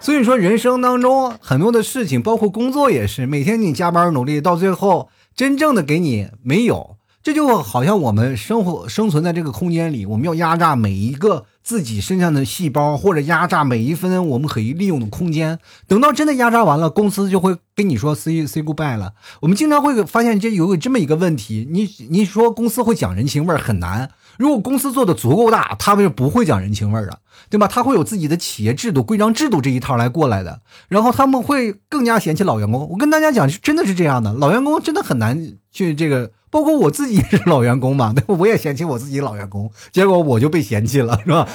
[0.00, 6.95] 所以说，人生当中很多的事情，包括工作也是，每天你加班努力，到最后真正的给你没有，
[7.26, 11.46] 这就好像我们生活生存在这个空间里，我们要压榨每一个。
[11.60, 15.58] 自己身上的细胞，或者压榨每一分我们可以利用的空间，
[15.88, 19.14] 等到真的压榨完了，公司就会跟你说 “say say goodbye” 了。
[19.40, 24.12] 我们经常会发现这有这么一个问题，你你说公司会讲人情味很难。
[24.38, 27.18] 如果公司做的足够大，他们是不会讲人情味的，
[27.50, 27.66] 对吧？
[27.66, 32.88] 他会有自己的企业制度、规章制度这一套来过来的，然后他们会更加嫌弃老员工。
[32.88, 36.30] 我跟大家讲，真的是这样的，老员工真的很难去这个。
[36.56, 38.22] 包括我自己也是老员工嘛，那？
[38.34, 41.46] 我也嫌弃我自己老员工，结果我就被嫌弃了，是吧？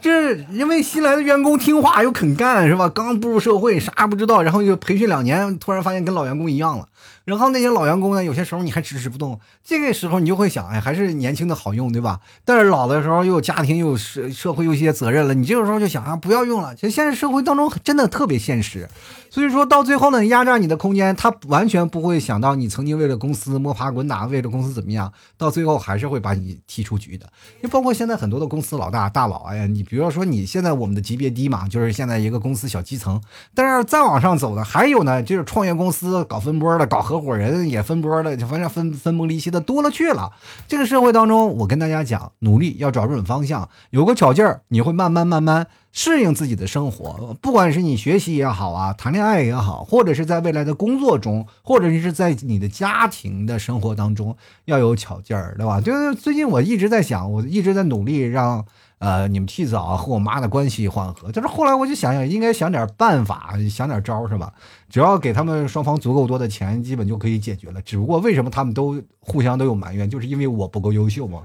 [0.00, 2.88] 这因为新来的员工听话又肯干，是吧？
[2.88, 6.88] 刚步入社会，啥也不知道，然后又培训两年，突然发现跟老员工一样了。
[7.24, 12.20] 然后那些老员工呢，有些时候你还支持不动，这个时候你就会想，哎，还是年轻的好用，对吧？
[12.44, 16.74] 但是老的时候又有家庭，又有社社会，有些责任了，你这个时候就想啊，不要用了。
[16.74, 18.88] 其实现在社会当中真的特别现实。
[19.30, 27.26] 所以说到最后呢，压榨你的空间，他完全不会想到你曾经为了公司摸爬滚打，为了公司怎么样，到最后还是会把你踢出局的。
[27.60, 33.20] 就包括现在很多的公司老大大佬，哎呀，你比如说你现在我们的级别低嘛，就是现在一个公司小基层，
[33.54, 40.32] 但是再往上走的还有呢，就是创业公司搞分波的，搞合合伙人也分波了，就反正分分崩离析的多了去了。
[40.66, 45.66] 这个社会当中，我跟大家讲，努力要找准方向，有个巧劲儿，你会慢慢慢慢。
[45.96, 55.80] 适应自己的生活，不管是你学习也好啊，谈恋爱也好，或者是在未来的工作中，或者是在你的家庭的生活当中，要有巧劲儿，对吧？
[55.80, 58.66] 就是最近我一直在想，我一直在努力让
[58.98, 61.30] 呃你们提早和我妈的关系缓和。
[61.32, 64.52] 但是后来我就想想，应该想点办法，想点招，是吧？
[64.88, 67.82] 只要给他们双方足够多的钱，基本就可以解决了。
[67.82, 71.40] 只不过为什么他们都互相都有埋怨，就是因为我不够优秀嘛。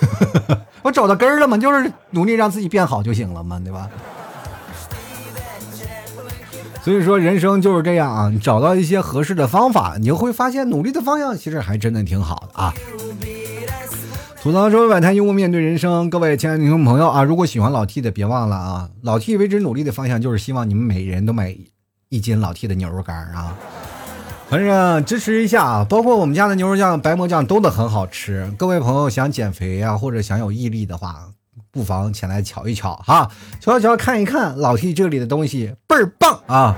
[0.82, 3.88] 我找到根儿了嘛，就是努力让自己变好就行了嘛，对吧？
[6.80, 12.72] 所以说人生就是这样啊，找到一些合适的方法，你就会发现努力的方向其实还真的挺好的啊。
[14.40, 21.56] 吐槽说百态，幽默面对人生，各位亲爱的听众朋友啊，如果喜欢老 T 的，别忘了啊，老 T 为之努力的方向就是希望你们每人都买
[22.08, 23.56] 一斤老 T 的牛肉干啊。
[24.48, 28.48] 反正支持一下啊，包括我们家的牛肉酱、白馍酱都的很好吃。
[28.56, 31.26] 各位朋友想减肥啊，或者想有毅力的话，
[31.72, 33.28] 不妨前来瞧一瞧哈，
[33.60, 36.76] 瞧一瞧看一看老 T 这里的东西倍儿棒啊！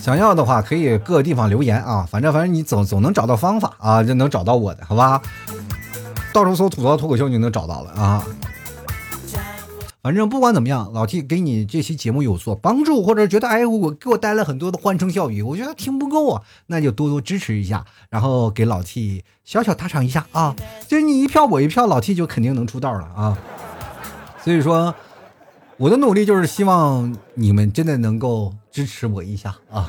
[0.00, 5.20] 想要的话可以各个地方留言啊，反正反正你总总能找到方法啊，就能找到我的好吧？
[6.32, 8.24] 到时候搜吐槽脱口秀就能找到了啊。
[10.00, 20.54] 反正不管怎么样，老 T 给你这期节目有所帮助，或者觉得哎我给我带来很多的欢声笑语，我觉得听不够啊，那就多多支持一下，然后给老 T 小小打赏一下啊，
[20.86, 23.36] 就是你一票我一票，老 T 就肯定能出道了啊。
[24.42, 24.94] 所以说，
[25.80, 29.88] 我的努力就是希望你们真的能够支持我一下啊。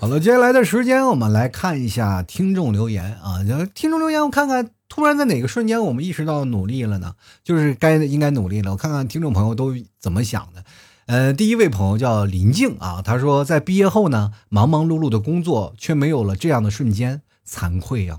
[0.00, 3.38] 好了，接下来的时间我们来看一下听众留言啊，
[3.76, 4.70] 听众留言我看看。
[4.88, 7.14] 突然在哪个瞬间，我们意识到努力了呢？
[7.44, 8.72] 就是该应该努力了。
[8.72, 10.64] 我看看听众朋友都怎么想的。
[11.06, 18.18] 呃，第一位朋友叫林静啊，他说在毕业后呢，忙忙碌碌的工作却没有了这样的瞬间，惭愧呀。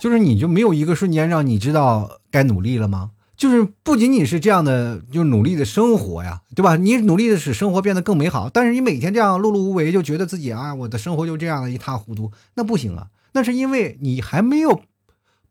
[0.00, 3.10] 就是你就没有一个瞬间让你知道该努力了吗？
[3.36, 6.76] 就是不仅仅是这样的，就努力的生活呀，对吧？
[6.76, 13.08] 你努力的使生活变得更美好，但是你每天这样碌碌无为，就觉得自己啊，我的生活就这样的一塌糊涂，那不行啊。
[13.32, 14.82] 那是因为你还没有。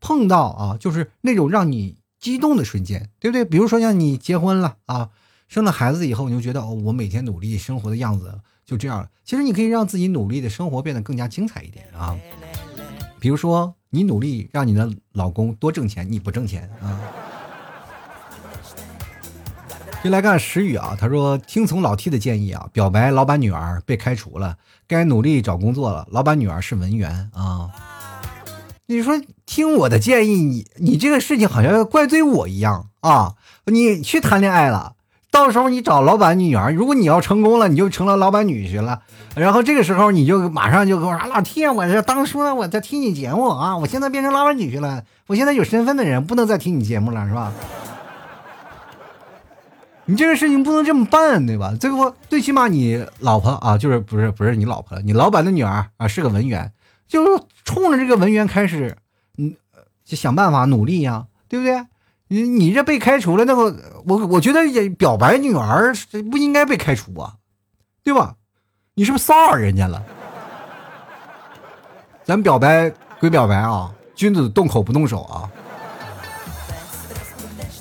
[0.00, 3.44] 碰到啊，就是那种让你激动的瞬间，对不对？
[3.44, 5.08] 比如说像你结婚了啊，
[5.48, 9.08] 生了孩子以后，你就觉得哦，我每天努力生活的样子就这样了。
[9.24, 12.16] 其实你可以让自己努力的生活变得更加精彩一点啊。
[13.20, 17.00] 比如说，你努力让你的老公多挣钱，你不挣钱啊。
[20.04, 26.06] 就来看石宇啊，他说听从老 T 的建议啊，表白老板女儿被开除了，该努力找工作了。
[26.10, 27.70] 老板女儿是文员啊。
[28.86, 33.34] 你说听我的建议，你你这个事情好像要怪罪我一样啊！
[33.66, 34.94] 你去谈恋爱了，
[35.30, 39.02] 到时候你找老板女儿，如果你要成功了，你就成了老板女婿了。
[39.36, 47.52] 然后这个时候你就马上就跟我说：“老天我这当初我在听你节目啊，我现在变成老板女婿了，我现在有身份的人不能再听你节目了，是吧？”
[50.06, 51.74] 你这个事情不能这么办，对吧？
[51.78, 56.72] 最后最起码你老婆啊，就是不是不是你老婆，你老板的女儿啊，是个文员。
[57.06, 58.96] 就是冲着这个文员开始，
[59.38, 59.54] 嗯，
[60.04, 61.86] 就想办法努力呀，对不对？
[62.28, 65.92] 你你这被开除了，那个我我觉得也表白女儿
[66.30, 67.34] 不应该被开除啊，
[68.04, 68.36] 对吧？
[68.94, 70.02] 你是不是骚扰人家了？
[72.24, 75.48] 咱表白归表白啊，君子动口不动手啊。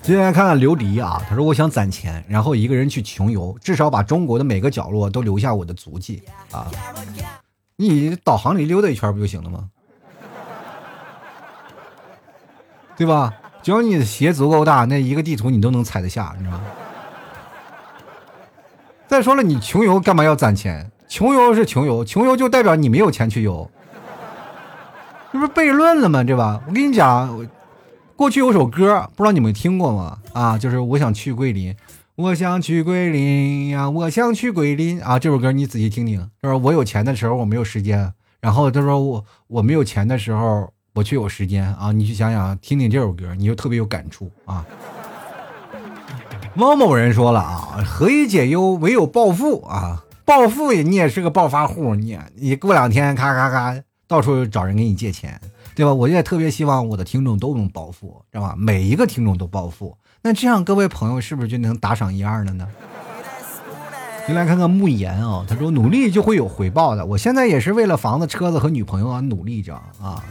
[0.02, 6.72] 接下来看看刘迪啊，他说我想攒钱，然后一个人去穷游，至少把中国的每个角落都留下我的足迹啊。
[7.76, 9.70] 你导航里溜达一圈不就行了吗？
[12.96, 13.34] 对吧？
[13.62, 16.64] 只要你的鞋足够大，那一个地图你都能踩得下，你知道吗？
[19.08, 20.92] 再说了，你穷游干嘛要攒钱？
[21.08, 23.70] 穷游是穷游，穷游就代表你没有钱去游，
[25.32, 26.24] 这不是悖论了吗？
[26.24, 26.62] 对吧？
[26.68, 27.48] 我跟你讲，
[28.16, 30.18] 过去有首歌，不知道你们听过吗？
[30.34, 31.76] 啊，就是我想去桂林。
[32.16, 35.20] 我想去桂林呀，我想去桂林啊！
[35.20, 41.92] 这首歌你仔细听听，就是我有钱的时候我没有时间，然后他说我我没有钱的时候我却有时间啊！
[41.92, 44.66] 你去想想，听听这首歌，你就特别有感触啊。
[46.56, 50.04] 汪某人说了啊，何以解忧，唯有暴富啊！
[50.26, 55.40] 暴富也你也是个暴发户，你你过两天咔咔咔到处找人给你借钱，
[55.76, 55.94] 对吧？
[55.94, 58.56] 我也特别希望我的听众都能暴富，知道吧？
[58.58, 59.96] 每一个听众都暴富。
[60.24, 62.68] 那这样，各位朋友是不是就能打赏一二了呢？
[64.26, 67.06] 先来看看慕言啊，他说努力就会有回报的。
[67.06, 70.24] 我现在也是为了房子、车子和女朋友啊努力着啊。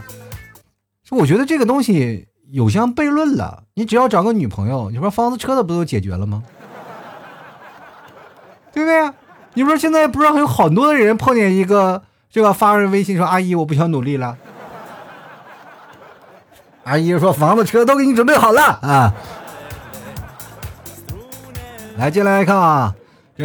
[1.10, 3.64] 我觉得这个东西有相悖论了。
[3.74, 6.42] 你只要找个女朋友，你说房子、车子不都解决了吗？
[8.72, 9.10] 对不对？
[9.54, 14.36] 你说现在不是还有好多的人碰见一个这个发微信说：“阿姨，我不想努力了。”
[16.84, 19.14] 阿姨说：“房子、车都给你准备好了啊。”
[21.96, 22.94] 来，进来看啊，
[23.34, 23.44] 这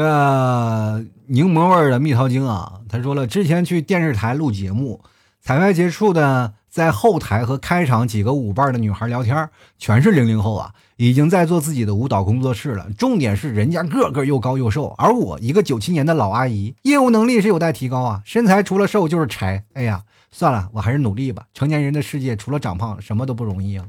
[1.28, 5.02] 柠檬味的蜜桃精啊，他说了，之前去电视台录节目，
[5.42, 12.88] 彩排结束的，在后台和开场几个舞伴的女孩聊天，全是零零后啊，已经在做自己的舞蹈工作室了。
[12.98, 19.66] 重点是人家个个又高又瘦，而我一个九七年的老阿姨，业务能力是有待提高啊，身材除了瘦就是柴。
[19.74, 21.44] 哎呀，算了，我还是努力吧。
[21.54, 23.86] 成年人的世界除了长胖，什么都不容易啊。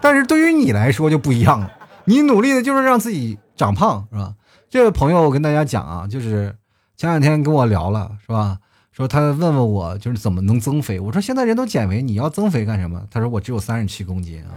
[0.00, 1.70] 但是对于你来说就不一样了。
[2.06, 4.32] 你努力的就是让自己长胖，是吧？
[4.70, 6.56] 这位朋友，我跟大家讲啊，就是
[6.96, 8.56] 前两天跟我聊了，是吧？
[9.00, 11.00] 说他问问我，就是怎么能增肥？
[11.00, 13.00] 我说现在人都减肥，你要增肥干什么？
[13.10, 14.52] 他说我只有三十七公斤啊。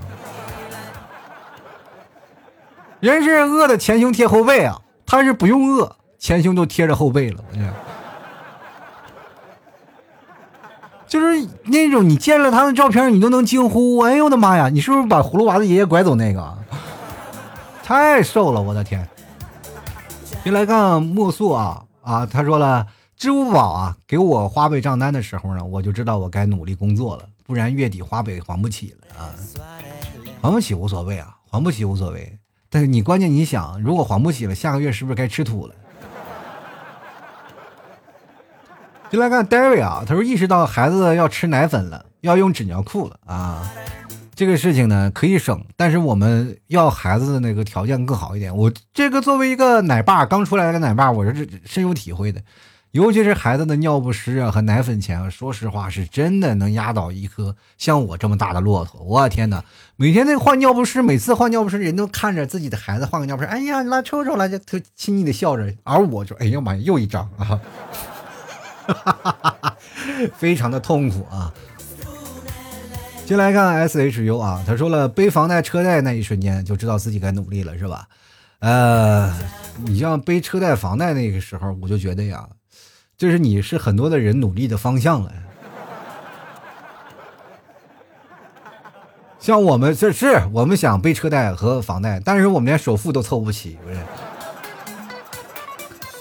[2.99, 7.41] 人是饿的前胸贴后背啊，他是不用饿，前胸都贴着后背了。
[11.07, 14.67] 就是那种你见了他的照片，你都能惊呼：“哎呦我的妈呀！
[14.69, 16.57] 你是不是把葫芦娃的爷爷拐走那个？”
[17.81, 19.07] 太瘦了，我的天！
[20.43, 22.87] 先来看莫素啊啊，他说了，
[23.23, 29.31] 支付宝啊给我花呗账单的时候呢，我就知道我该努力工作了，不然月底花呗还不起了啊！
[30.41, 32.37] 还不起无所谓啊，还不起无所谓，
[32.69, 35.75] 但是你关键你想，如果还不起了，下个月是不是该吃土了？
[39.09, 43.71] 就来看 David 啊，他说意识到孩子要吃奶粉了，要用纸尿裤了啊。
[44.35, 48.53] 这个事情呢可以省，但是我们要孩子的那个条件更好一点。
[48.53, 52.41] 我这个作为一个奶爸，刚出来的奶爸，我是深有体会的。
[52.93, 59.01] 尤其是孩子的尿不湿啊和奶粉钱啊，说实话是真的能压倒一颗像我这么大的骆驼。
[59.01, 59.63] 我天哪，
[59.95, 67.59] 每天那换尿不湿，每次换尿不湿，人都看着自己的孩子换个尿不湿，哎呀，来抽抽了，就特亲昵的笑着，而我就哎呀妈呀，又一张啊，
[68.85, 69.77] 哈哈哈哈
[70.37, 71.51] 非常的痛苦啊。
[73.25, 78.07] 进来看 S H U 啊，他说了背房贷车贷那一瞬间就知道自己该努力了，是吧？
[78.59, 79.33] 呃，
[79.77, 82.47] 你像背车贷房贷那个时候，我就觉得呀，
[83.17, 85.31] 就是你是很多的人努力的方向了。
[89.39, 93.97] 像我们这是我们想背车贷和房贷，但是我们连首付都凑不起，不是？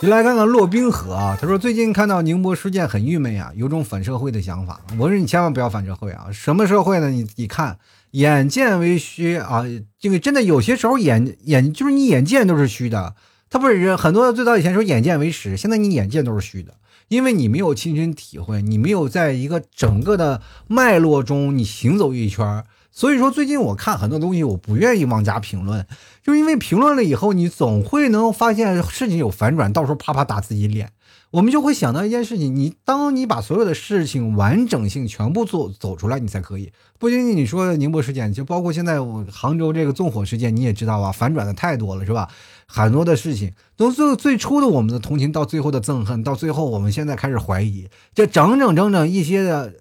[0.01, 4.81] 你来看看骆冰河啊，他说最近看到宁波事件很郁闷啊，有种反社会的想法。
[4.99, 6.27] 我说你千万不要反社会啊！
[6.33, 7.11] 什么社会呢？
[7.11, 7.79] 你你看，
[8.11, 9.63] 眼见为虚啊，
[10.01, 13.15] 这个真的有些时候眼眼就是你眼见都是虚的。
[13.49, 16.75] 他不是很多最早以前说眼见为实，现在你眼见都是虚的，
[17.13, 22.65] 因为你没有亲身体会，你没有在一个整个的脉络中你行走一圈。
[22.91, 25.87] 所以说，最近我看很多东西，我不愿意往加评论，
[26.23, 30.93] 就因为评论了以后，你总会能发现事情有反转，到时候啪啪打自己脸。
[31.33, 36.73] 我们就会想到一件事情：你当你把所有的事情完整性全部做走出来，你才可以。
[36.99, 41.11] 不仅仅你说宁波事件，就包括现在我杭州这个纵火事件，你也知道吧？
[41.11, 42.29] 反转的太多了，是吧？
[42.67, 49.73] 很多的事情从最最初的我们的同情，到最后的憎恨，到最后我们现在开始怀疑，这整整整整一些的。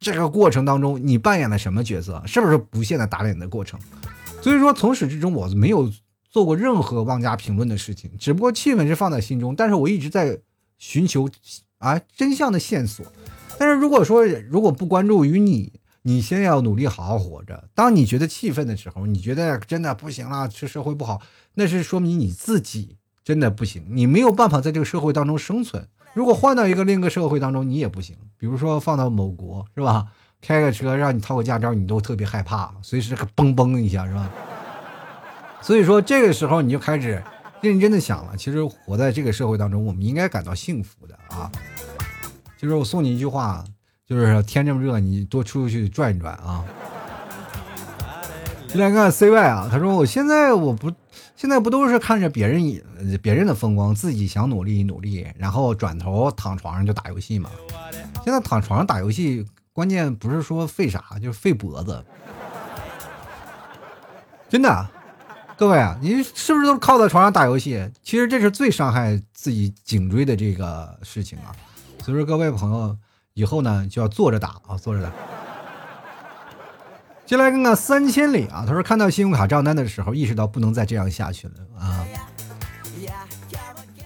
[0.00, 2.22] 这个过程当中，你扮演了什么角色？
[2.24, 3.80] 是不是不懈的打脸的过程？
[4.40, 5.90] 所以说，从始至终我没有
[6.30, 10.38] 做过任何妄加评论的事情，只不过气氛是放在心中，但是我一直在
[10.78, 11.28] 寻求
[11.78, 13.04] 啊真相的线索。
[13.58, 15.72] 但是如果说如果不关注于你，
[16.08, 17.68] 你先要努力好好活着。
[17.74, 21.20] 当你觉得气愤的时候，你觉得真的不行了，这社会不好，
[21.52, 25.86] 那是说明你自己真的不行，你没有办法在这个社会当中生存。
[26.14, 28.16] 如果换到一个另一个社会当中，你也不行。
[28.38, 30.06] 比如说放到某国，是吧？
[30.40, 34.30] 开个车让你掏个驾照，你都特别害怕，随时嘣嘣一下，是吧？
[35.60, 37.22] 所以说这个时候你就开始
[37.60, 38.34] 认真的想了。
[38.34, 41.52] 其实活在这个社会当中，我们应该感到幸福的啊。
[42.56, 43.62] 就是我送你一句话，
[44.08, 46.64] 就是天这么热，你多出去转一转啊。
[48.74, 50.90] 来看 CY 啊，他说我现在我不。
[51.36, 52.60] 现在不都是看着别人
[53.22, 57.48] 别人的风光，自己想努力努力，然后转头躺床上就打游戏吗？
[58.24, 62.04] 现在躺床上打游戏，关键不是说费啥，就是费脖子。
[64.48, 64.88] 真的，
[65.56, 67.88] 各位啊，你是不是都靠在床上打游戏？
[68.02, 71.54] 其实这是最伤害自己颈椎的这个事情啊。
[72.02, 72.96] 所以说，各位朋友，
[73.38, 75.12] 以后呢就要坐着打啊，坐着打。
[77.24, 82.04] 进来看看三千里啊，他说看到信用卡账单的时候，意识到不能再这样下去了啊。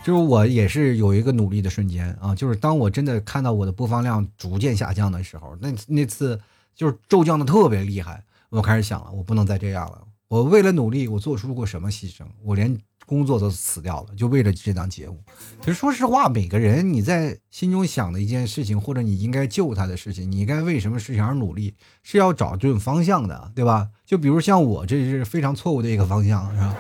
[0.05, 6.39] 就是我也是有一个努力的瞬间啊，就是当我真的看到我的播放量逐渐下降的时候，那那次
[6.75, 10.03] 就是骤降的特别厉害，我开始想了，我不能再这样了。
[10.29, 12.27] 我为了努力，我做出过什么牺牲？
[12.43, 12.79] 我连。
[13.13, 15.23] 工作都辞掉了，就为了这档节目。
[15.61, 23.91] 其实说实话，每个人你在心中想的一件事情，或者你应该救他的事情，你应该为什么事情而努力，是要找这种方向的，对吧？
[24.07, 26.75] 就比如像我，这是非常错误的一个方向，是吧？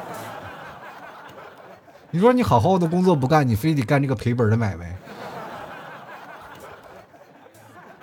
[2.12, 4.96] 你说你好好的工作不干，你非得干这个赔本的买卖。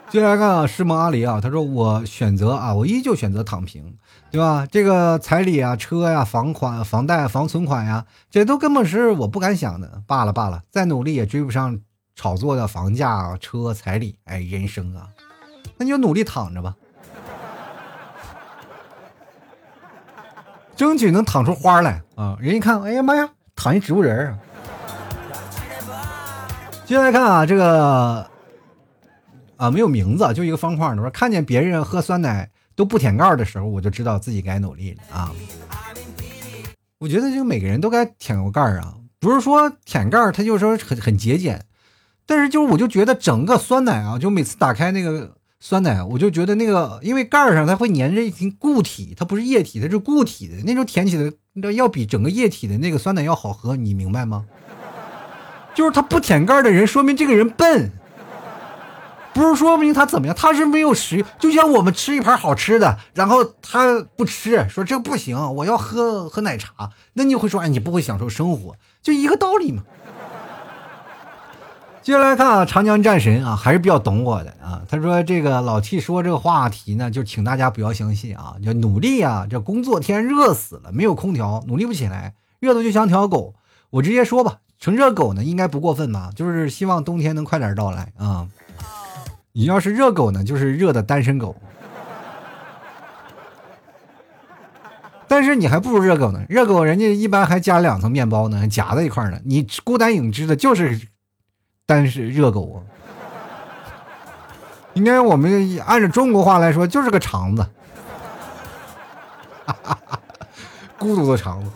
[0.10, 3.96] 接下来看啊，师蒙阿里啊，他说我选择啊，我依旧选择躺平。
[4.32, 4.68] 对吧？
[4.72, 10.04] 这个彩礼啊、车呀、房款、房贷、房存款呀，这都根本是我不敢想的。
[10.06, 11.80] 罢了罢了，再努力也追不上
[12.16, 14.16] 炒作的房价、车、彩礼。
[14.26, 15.08] 哎，人生啊，
[15.78, 16.76] 那你就努力躺着吧，
[20.76, 22.38] 争取能躺出花来啊！
[22.40, 24.38] 人一看，哎呀妈呀，躺一植物人啊！
[26.86, 28.30] 接下来看啊，这个
[29.60, 32.50] 啊没有名字，就一个方块的，说看见别人喝酸奶。
[32.76, 35.34] 都不舔盖的时候，我就知道自己该努力了啊！
[36.98, 41.66] 我觉得就每个人都该舔个盖儿啊，不是说舔盖儿，他就说很很节俭，
[42.26, 51.30] 但是就是我就觉得整个酸奶啊，就每次打开那个酸奶，我就觉得那个因为盖儿上它会粘着一层固体，它不是液体，它是固体的，那种舔起来
[51.74, 54.46] 要比整个液体的那个酸奶要好喝，你明白吗？
[55.76, 57.92] 就是他不舔盖儿的人，说明这个人笨。
[59.34, 61.26] 不是说明他怎么样，他是没有食欲。
[61.40, 69.84] 就像我们吃一盘好吃的，然后他不吃，说这不行，我要喝喝奶茶，那你会说，哎，你不会享受生活，就一个道理嘛。
[72.02, 74.82] 接下来看啊，长江战神啊，还是比较懂我的啊。
[74.90, 83.54] 他说这个老 T 说这个话题呢，就请大家不要相信啊，就努力啊，这工作天热死了，没有空调，努力不起来，热的就像条狗。
[83.92, 86.32] 我直接说吧，成热狗呢，应该不过分吧？
[86.36, 88.48] 就是希望冬天能快点到来啊。
[89.52, 91.56] 你要是热狗呢，就是热的单身狗。
[95.28, 99.40] 但是你还不如热狗呢，热狗人家一般还加两层面包呢，夹在一块呢。
[99.46, 101.08] 你孤单影只的就是
[101.86, 102.78] 单是热狗啊。
[104.96, 107.66] 应该我们按照中国话来说，就是个肠子。
[110.98, 111.72] 孤独的肠子。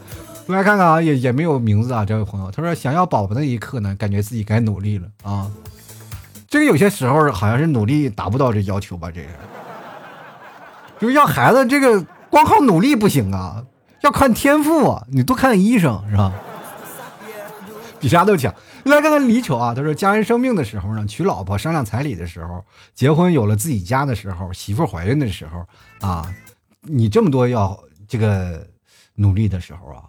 [0.48, 5.50] 来看看啊，也也没有名字啊，这位朋友，他说想要宝宝那一刻呢，感觉自己该努力了啊。
[6.54, 9.28] 这个有些时候好像是努力达不到这要求吧，这个
[11.00, 12.00] 就是要孩子这个
[12.30, 13.66] 光靠努力不行啊，
[14.02, 15.04] 要看天赋啊！
[15.10, 16.32] 你多看医生是吧？
[18.00, 18.54] 比啥都强。
[18.84, 25.66] 来看看李丑啊，他说家人生病的时候呢，娶老婆商量彩礼的时候，结婚有了自己家的时候，媳妇怀孕的时候
[26.08, 26.32] 啊，
[26.82, 27.76] 你这么多要
[28.08, 28.64] 这个
[29.16, 30.04] 努力的时候啊，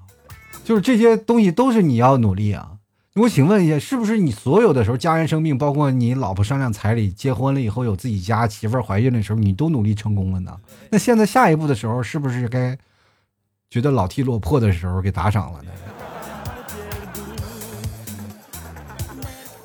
[0.63, 2.73] 就是这些东西都是你要努力啊。
[3.21, 10.59] 我请问一下，是不是你所有的时候家人生病，包括你老婆商量彩礼、结婚了以后有自己家媳妇怀孕的时候，你都努力成功了呢？
[10.91, 12.77] 那现在下一步的时候，是不是该
[13.71, 15.71] 觉得老 T 落魄的时候给打赏了呢？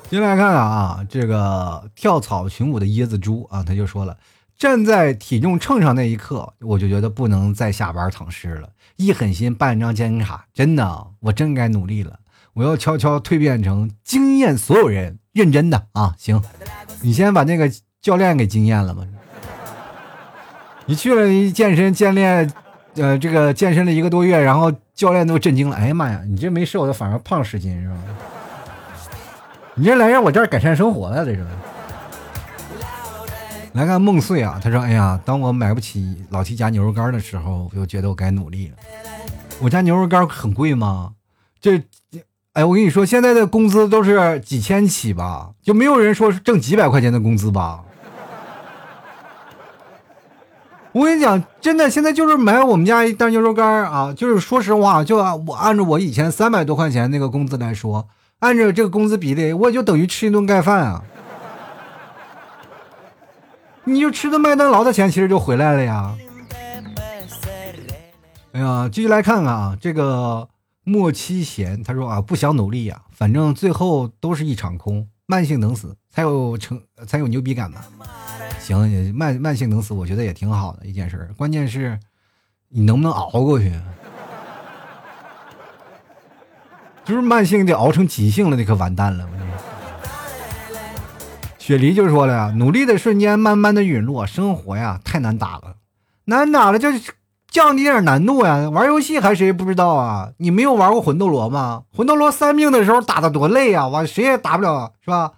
[0.08, 4.16] 进来看看啊，这个跳草裙舞的椰子猪啊，他就说了，
[4.56, 12.19] 站在体重秤上那一刻，我就觉得不能再下班躺尸了，一狠心办张健身卡，真的，我真该努力了。
[12.54, 16.14] 我要悄悄蜕变成惊艳所有人，认真的啊！
[16.18, 16.42] 行，
[17.00, 17.70] 你先把那个
[18.02, 19.06] 教练给惊艳了吧？
[20.86, 22.52] 你去了健身，健练，
[22.96, 25.76] 呃，这个健身了一个多月，然后教练都震惊了。
[25.76, 27.96] 哎呀妈呀，你这没瘦，的反而胖十斤是吧？
[29.76, 31.46] 你这来让我这儿改善生活了，这是。
[33.74, 38.76] 来看梦碎啊，他说：“哎呀，当我买不起老七家牛肉干的时候，我就觉得我该努力了。
[39.60, 41.14] 我家牛肉干很贵吗？
[41.60, 41.80] 这。”
[42.54, 47.84] 哎，我跟你说，现在的工资都是几千起吧，就没有人说是挣几百块钱的工资吧。
[50.90, 58.08] 我跟你讲，真的，现在就是买我们家一袋牛肉干啊，就是说实话，就按我按照我以前三百多块钱那个工资来说，
[58.40, 61.04] 按照这个工资比例，我就等于吃一顿盖饭啊。
[63.84, 66.16] 你就吃顿麦当劳的钱，其实就回来了呀。
[68.50, 70.48] 哎呀，继续来看看啊，这个。
[70.90, 77.80] 莫七贤他说啊，不想努力呀，反正最后都是一场空，慢性等死才有成才有牛逼感嘛。
[78.58, 82.00] 行，慢慢性等死，我觉得也挺好的一件事关键是，
[82.70, 83.72] 你能不能熬过去？
[87.04, 89.28] 就是慢性的熬成急性了，那可完蛋了。
[91.56, 95.76] 雪梨就说了呀，努力的瞬间慢慢的陨落，生活呀太难打了，
[96.24, 96.88] 难打了就。
[97.50, 98.70] 降低点难度呀！
[98.70, 100.32] 玩游戏还谁不知道啊？
[100.38, 101.82] 你没有玩过魂斗罗吗？
[101.92, 103.88] 魂斗罗三命的时候打的多累啊！
[103.88, 105.32] 完谁也打不了，是吧？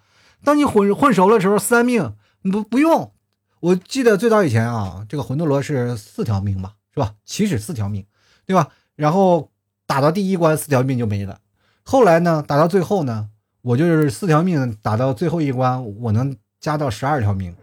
[0.44, 3.12] 当你混混熟了时候，三命不不用。
[3.60, 7.12] 我记得最早以前啊，这个魂斗罗是四条命吧，是吧？
[7.24, 8.04] 起始四条命，
[8.44, 8.68] 对吧？
[8.94, 9.50] 然后
[9.86, 11.38] 打到第一关四条命就没了。
[11.82, 13.28] 后来呢，打到最后呢，
[13.62, 17.54] 我就是四条命打到最后一关，我能加到十二条命。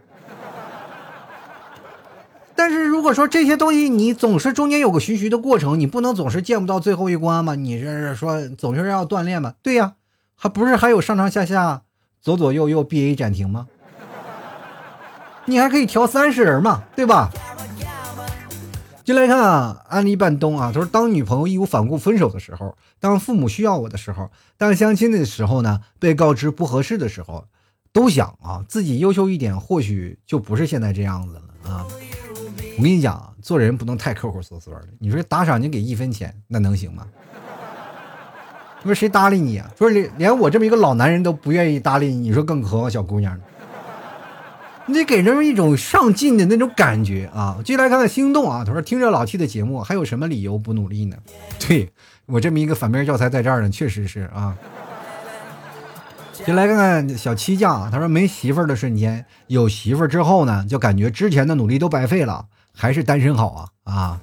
[2.60, 7.54] 但是如果说这些东西你总是中间有个徐徐的过程，你不能总是见不到最后一关吗？
[7.54, 9.54] 你这是说总是要锻炼吗？
[9.62, 9.94] 对呀，
[10.34, 11.84] 还不是还有上上下下、
[12.20, 13.66] 左左右右、B A 暂停吗？
[15.46, 17.30] 你还可以调三十人嘛，对吧？
[19.04, 27.46] 进来看啊，安利半冬啊，他说当女朋友义无反顾分手的时候，当父母需要我的时候，当相亲的时候呢，被告知不合适的时候，
[27.90, 31.86] 都想啊自己优秀一点，或许就不是现在这样子了啊。
[32.80, 34.80] 我跟你讲，做人不能太抠抠搜搜的。
[34.98, 37.06] 你说打赏你给一分钱，那能行吗？
[38.78, 39.70] 他说谁搭理你啊？
[39.76, 43.44] 说连连我这么一个老男人都不愿意搭理你，你说更何况小姑娘呢？
[44.86, 47.58] 你得给人一种上进的那种感觉啊！
[47.62, 51.18] 继续来看看心动啊，他说听着老 T 的节目，还有什么理由不努力呢？
[51.58, 51.92] 对
[52.24, 54.56] 我这么一个反面教材在这儿呢，确实是啊。
[56.46, 62.46] 就来看看小七酱，啊他说没媳妇儿的瞬间，有媳妇儿之后呢，就感觉之前的努力都白费了。
[62.74, 64.20] 还是单身好啊啊！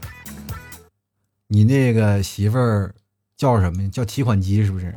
[1.47, 2.93] 你那个媳妇儿
[3.37, 3.89] 叫什么？
[3.89, 4.93] 叫提款机是不是？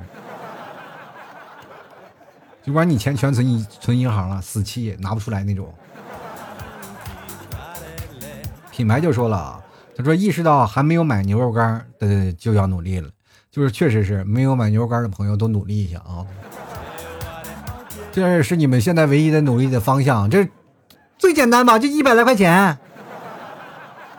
[2.63, 5.73] 就把你钱全存存银行了，死期拿不出来那种。
[8.71, 9.61] 品牌就说了啊，
[9.95, 13.11] 他说意识到还没有买牛肉干的就要努力了，
[13.51, 16.25] 就是确实是没有买牛肉干的朋友都努力一下啊。
[18.11, 20.49] 这是你们现在唯一的努力的方向，这
[21.19, 21.79] 最简单吧？
[21.79, 22.79] 就一百来块钱。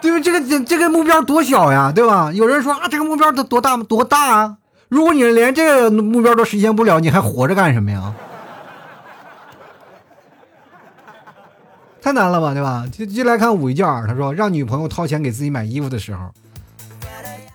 [0.02, 0.20] 对吧？
[0.20, 2.32] 这个这这个目标多小呀，对吧？
[2.34, 4.58] 有人说啊，这个目标多多大多大啊？
[4.90, 8.14] 如果你连这个目标都实现不了，你还活着干什么呀？
[12.02, 12.86] 太难了吧，对吧？
[12.92, 16.26] 就就来看五一件他说让女朋友掏钱给自己买衣服的时候，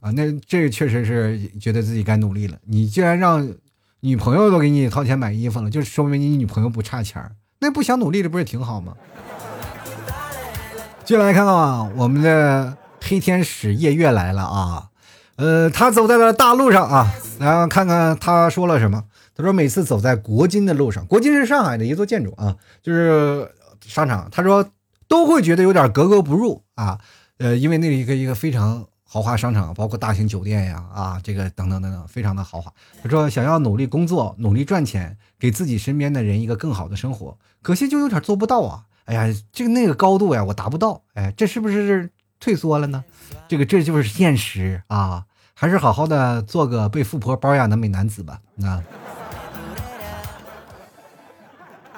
[0.01, 2.57] 啊，那这确实是觉得自己该努力了。
[2.65, 3.47] 你既然让
[4.01, 7.21] 女朋友都给你掏钱买衣服了，就说明你女朋友不差钱
[7.59, 8.95] 那不想努力的不是挺好吗？
[11.07, 14.91] 接下来看啊，我们的黑天使夜月来了啊，
[15.37, 19.05] 呃，他走在了大路上啊，然后看看他说了什么。
[19.33, 23.49] 他说每次走在国金的路上，国金是上海的一座建筑啊，就是
[23.87, 24.29] 商场。
[24.33, 24.69] 他说
[25.07, 26.99] 都会觉得有点格格不入啊，
[27.39, 32.73] 呃，因为那里一个一个非常豪华商场，包括大型酒店呀，啊，这个等等等等，非常的豪华。
[33.01, 38.86] 他说想要努力工作，努力赚钱，给自己身边的人一个更好的生活，可惜就有点做不到啊。
[39.07, 41.03] 哎呀，这个那个高度呀，我达不到。
[41.15, 43.05] 哎，这是不是退缩了呢？
[43.49, 48.41] 这个这就是现实啊，还是好好的做个被富婆包养的美男子吧。
[48.57, 48.83] 那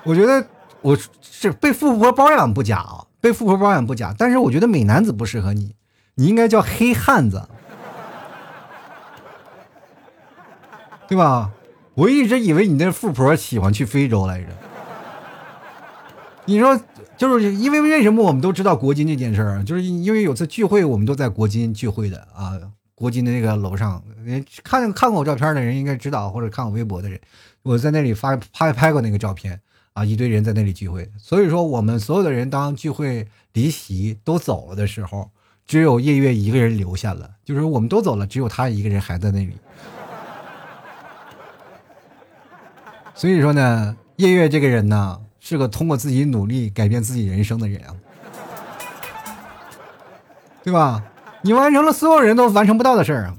[0.05, 0.47] 我觉得
[0.83, 5.75] 我是被富婆包养不假啊，被富婆包养不假，但是我觉得美男子不适合你，
[6.15, 7.49] 你应该叫黑汉子，
[11.09, 11.51] 对吧？
[11.95, 14.49] 我一直以为你那富婆喜欢去非洲来着，
[16.45, 16.79] 你说。
[17.19, 22.53] 就是因为为什么我们都知道国金这件事儿，就是因为有次聚会，我们都在国金聚会的啊。
[22.95, 24.03] 国金的那个楼上，
[24.65, 27.21] 看看过我照片的人应该知道，或者看我微博的人，
[27.63, 29.61] 我在那里发拍拍过那个照片
[29.93, 31.09] 啊，一堆人在那里聚会。
[31.17, 35.31] 所以说，我们所有的人当聚会离席都走了的时候，
[35.65, 39.57] 只有夜月一个人留下了，就是我们都走了，只有他一个人还在那里。
[43.15, 45.21] 所以说呢，夜月这个人呢。
[45.41, 47.95] 是个通过自己努力改变自己人生的人啊，
[50.63, 51.03] 对吧？
[51.43, 53.37] 你完成了所有人都完成不到的事儿啊！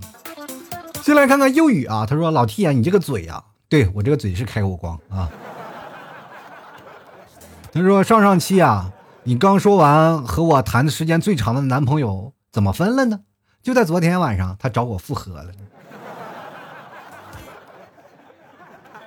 [1.01, 5.29] 先来看看忧语啊，他说：“老 T 啊，你这个嘴呀，对我这个嘴是开过光啊。”
[7.73, 8.93] 他说：“上上期啊，
[9.23, 13.19] 你刚说完和我谈的时间最长的男朋友怎么分了呢？
[13.61, 15.51] 就在昨天晚上，他找我复合了，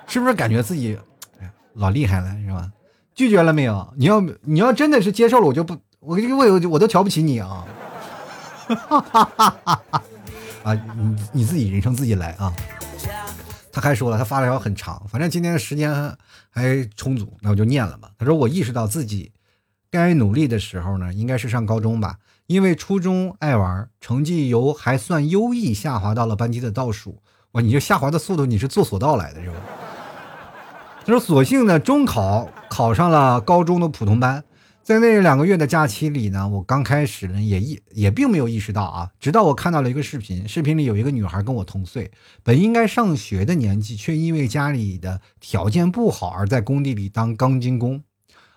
[0.05, 0.99] 是不是感觉自己
[1.41, 2.69] 哎老厉害了，是吧？”
[3.15, 3.93] 拒绝了没有？
[3.95, 7.65] 你要你要真的是接受了，我就不，我我我我都瞧不起你啊！
[10.63, 12.53] 啊，你你自己人生自己来啊！
[13.71, 16.15] 他还说了，他发了条很长，反正今天时间
[16.49, 18.09] 还充足，那我就念了吧。
[18.17, 19.31] 他说：“我意识到自己
[19.91, 27.21] 该努力的时候呢，应该是上高中吧，因为初中爱玩，成绩由还算优异下滑到了班级的倒数。
[27.51, 29.55] 哇，你这下滑的速度，你是坐索道来的是吧？”
[31.05, 34.41] 他说：“所幸呢，中考考上了高中的普通班，
[34.81, 42.09] 在那两个月的假期里呢，我刚开始呢也意也并没有意识到啊，直到我看到了一个视频，视频里有一个女孩跟我同岁，
[42.41, 48.01] 本应该上学的年纪，却因为家里的条件不好而在工地里当钢筋工，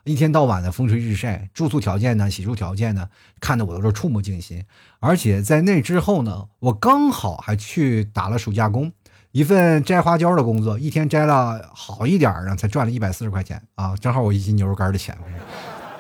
[0.04, 3.08] 一天到晚的风吹日晒，住宿条件呢，洗漱条件呢，
[3.40, 4.64] 看得我都是触目惊心。
[5.00, 8.92] 而且在那之后呢，我刚好还去打了暑假工。”
[9.36, 15.14] 一份摘花椒的工作，一天摘了好一点儿才赚了一百四十块钱啊，正好我一斤牛肉干的钱。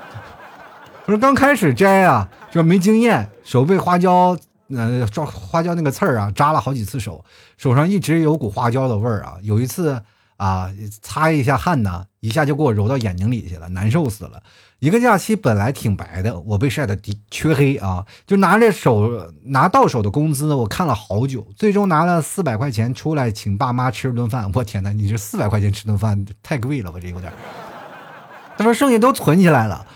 [1.04, 4.34] 不是刚开始摘啊，就没经验，手被花椒，
[4.74, 7.22] 呃，抓花椒那个刺儿啊，扎了好几次手，
[7.58, 9.34] 手上一直有股花椒的味儿啊。
[9.42, 10.00] 有一次
[10.36, 10.70] 啊，
[11.02, 14.42] 擦一下汗呢，一下就给我揉到眼睛里去了，难受死了。
[14.78, 18.04] 一个假期本来挺白的，我被晒得的黢黑啊！
[18.26, 24.50] 就拿着手拿到手的工资，我看了好久，最终拿了四百块钱出来请爸妈吃顿饭。
[24.52, 26.98] 我天哪，你这四百块钱吃顿饭太贵了吧？
[27.00, 27.32] 这有点。
[28.58, 29.86] 他说剩下都存起来了，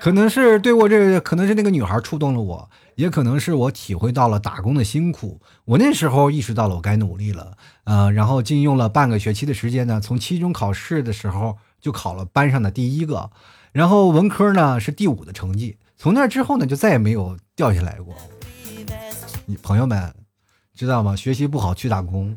[0.00, 5.40] 可能是对我这，可能是那个女孩触动了我，也可能是我体会到了打工的辛苦。
[5.64, 13.30] 我那时候意识到了我该努力了，呃，然后仅用了半个学期的时间呢，从期中考试的时候就考了班上的第一个。
[13.72, 18.14] 然后文科呢是第五的成绩，从那之后呢就再也没有掉下来过。
[19.46, 20.14] 你朋友们
[20.74, 21.16] 知道吗？
[21.16, 22.36] 学习不好去打工。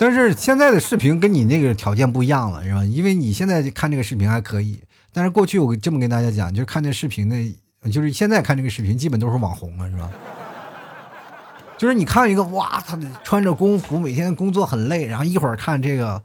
[0.00, 2.84] 但是现在的视频跟你那个条件不一样了，是吧？
[2.84, 4.80] 因为你现在看这个视频还可以，
[5.12, 7.36] 但是过去我这么跟大家讲，就是看这视频的，
[7.90, 10.10] 就是现在看这个视频基本都是网红了，是吧？
[11.76, 16.22] 就是你看一个哇，他穿着工服，每天工作很累，然后一会儿看这个。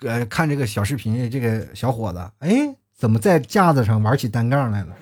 [0.00, 2.50] 呃，看这个小视频，这个小伙子，哎，
[2.94, 4.88] 怎么在架子上玩起单杠来了？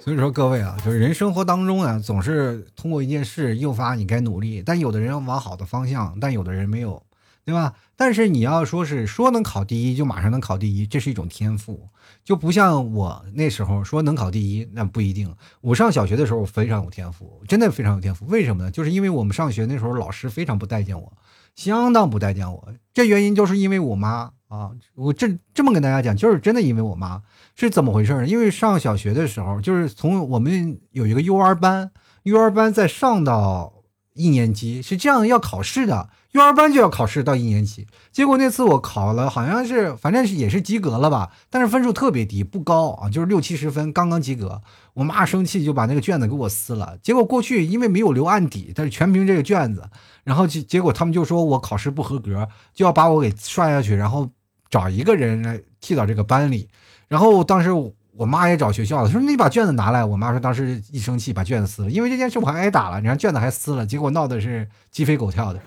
[0.00, 7.02] 所以说，各位啊，就是人生活当中啊，总是通过一件事诱发你该努力，但有的人要往好的方向，但有的人没有。
[7.48, 7.72] 对吧？
[7.96, 11.88] 但是你要说是说能考第一就马上能考第一，这是一种天赋，
[12.22, 15.34] 就不像我那时候说能考第一，那不一定。
[15.62, 18.26] 我上小学的时候非常有天赋，真的非常有天赋。
[18.26, 18.70] 为什么呢？
[18.70, 21.10] 就是因为我们上学那时候老师非常不待见我，
[21.54, 22.68] 相当不待见我。
[22.92, 27.22] 这原因就是因为我妈啊，我这这么跟大家讲，就是真的因为我妈
[27.56, 28.26] 是怎么回事呢？
[28.26, 31.90] 因为上小学的时候，就是从我们有一个幼儿班，
[32.24, 33.72] 幼儿班在上到
[34.18, 36.10] 一年级是这样要考试的。
[36.32, 44.60] 幼儿班就要考试到一年级，结果那次我考了，好像是反正是也是及格了吧，但是分数特别低，不高啊，就是六七十分，刚刚及格。
[44.92, 46.98] 我妈生气就把那个卷子给我撕了。
[47.02, 49.88] 结果过去因为没有留案底，但是全凭这个卷子，
[50.22, 54.28] 然后结结果他们就说我考试不合格，就要把我给刷下去，然后
[54.68, 56.68] 找一个人来替到这个班里。
[57.08, 57.70] 然后当时
[58.18, 60.04] 我妈也找学校了，说你把卷子拿来。
[60.04, 65.60] 我妈说当时一生气把卷子撕了，因为这件事我还挨打了，你看卷子还撕了，结果闹的是鸡飞狗跳的。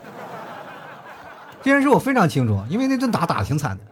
[1.63, 3.83] 这件事我非常清楚，因为那顿打打的挺惨的。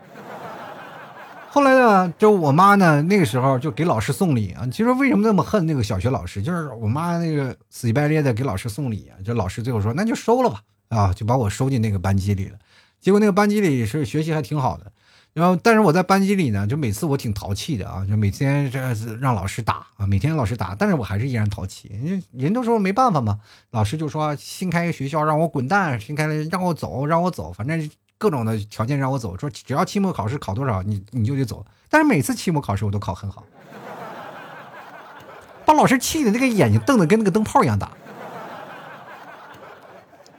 [1.49, 4.67] 后来呢，就我妈呢，那个时候就给老师送礼啊。
[4.69, 9.15] 其实为什么那么恨那个小学老师，就是我妈那个死乞白赖的给老师送礼啊。
[9.23, 12.57] 就老师最后说，那就收了吧，啊，就把我收进那个班级里了。
[12.99, 14.91] 结果那个班级里是学习还挺好的，
[15.33, 18.79] 然后但是我在班级里呢，就每次我挺淘气的啊，就每天这
[19.21, 21.89] 让老师打啊，每天老师打，但是我还是依然淘气。
[22.03, 23.39] 人人都说没办法嘛，
[23.71, 27.89] 老师就说新开个学校让我滚蛋，新开了让我走，让我走，反正。
[28.21, 31.65] 各种的条件让我走，说只要期末考试考多少，你你就得走。
[31.89, 33.45] 但是每次期末考试我都考很好，
[35.63, 37.89] 把老师气的那个眼睛瞪得跟那个灯泡一样大。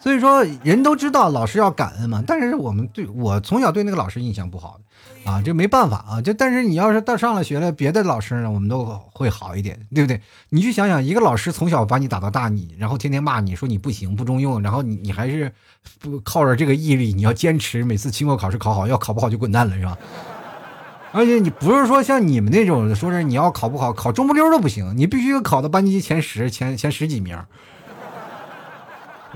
[0.01, 2.25] 所以说，人都知道老师要感恩嘛。
[2.27, 4.81] 但是我们对我从小对那个老师印象不好
[5.27, 6.21] 啊，这没办法啊。
[6.23, 10.19] 就但是你要是到上了学了，别的老师呢，我们都会好一点，对不对？
[10.49, 15.53] 你去想想，一个老师从小把你打到大，你然后天天骂你说你不行不中用，然后你你还是
[16.01, 19.99] 不靠着这个毅力，你要坚持每次期末考试考好，要考不好就滚蛋了，是吧？
[21.13, 27.37] 而且你不是说像你们那种，说是你要考不好，考中不溜都不行，你必须考到班级前十前前十几名。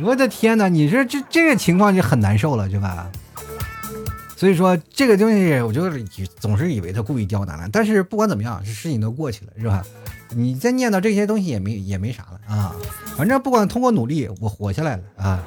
[0.03, 0.69] 我的天哪！
[0.69, 3.09] 你说这这个情况就很难受了，对吧？
[4.37, 5.89] 所以说这个东西，我就
[6.41, 7.69] 总是以为他故意刁难了。
[7.73, 9.83] 但是不管怎么样，这事情都过去了，是吧？
[10.31, 12.75] 你再念叨这些东西也没也没啥了啊。
[13.17, 15.43] 反正不管通过努力，我活下来了啊。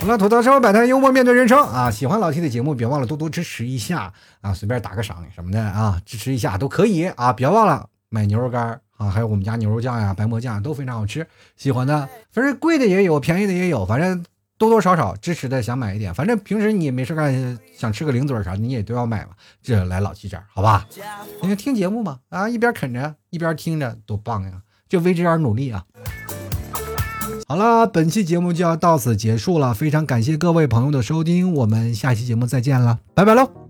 [0.00, 1.90] 好了，吐槽社会百态，幽默面对人生啊！
[1.90, 4.52] 喜欢老 T 的节目，别忘了多多支持一下啊！
[4.52, 7.32] 随便打个赏什么的啊，支持一下都可以啊！
[7.32, 8.80] 别忘了买牛肉干。
[9.00, 11.26] 啊，还有我们家牛肉酱呀、白馍酱都非常好吃，
[11.56, 14.22] 喜欢的，反正贵的也有，便宜的也有，反正
[14.58, 19.30] 多多少少支持的想买一点，反正平时你没事干想吃个零嘴啥，你也都要买嘛，
[19.62, 20.86] 这来老七这儿，好吧？
[21.42, 24.60] 因为听节目嘛，啊，一边啃着一边听着，多棒呀！
[24.86, 25.84] 就为这点努力啊！
[27.46, 33.69] 好了，本期节目就要到此结束了，非常感谢各位朋友的收听，我们下期节目再见了，拜拜喽！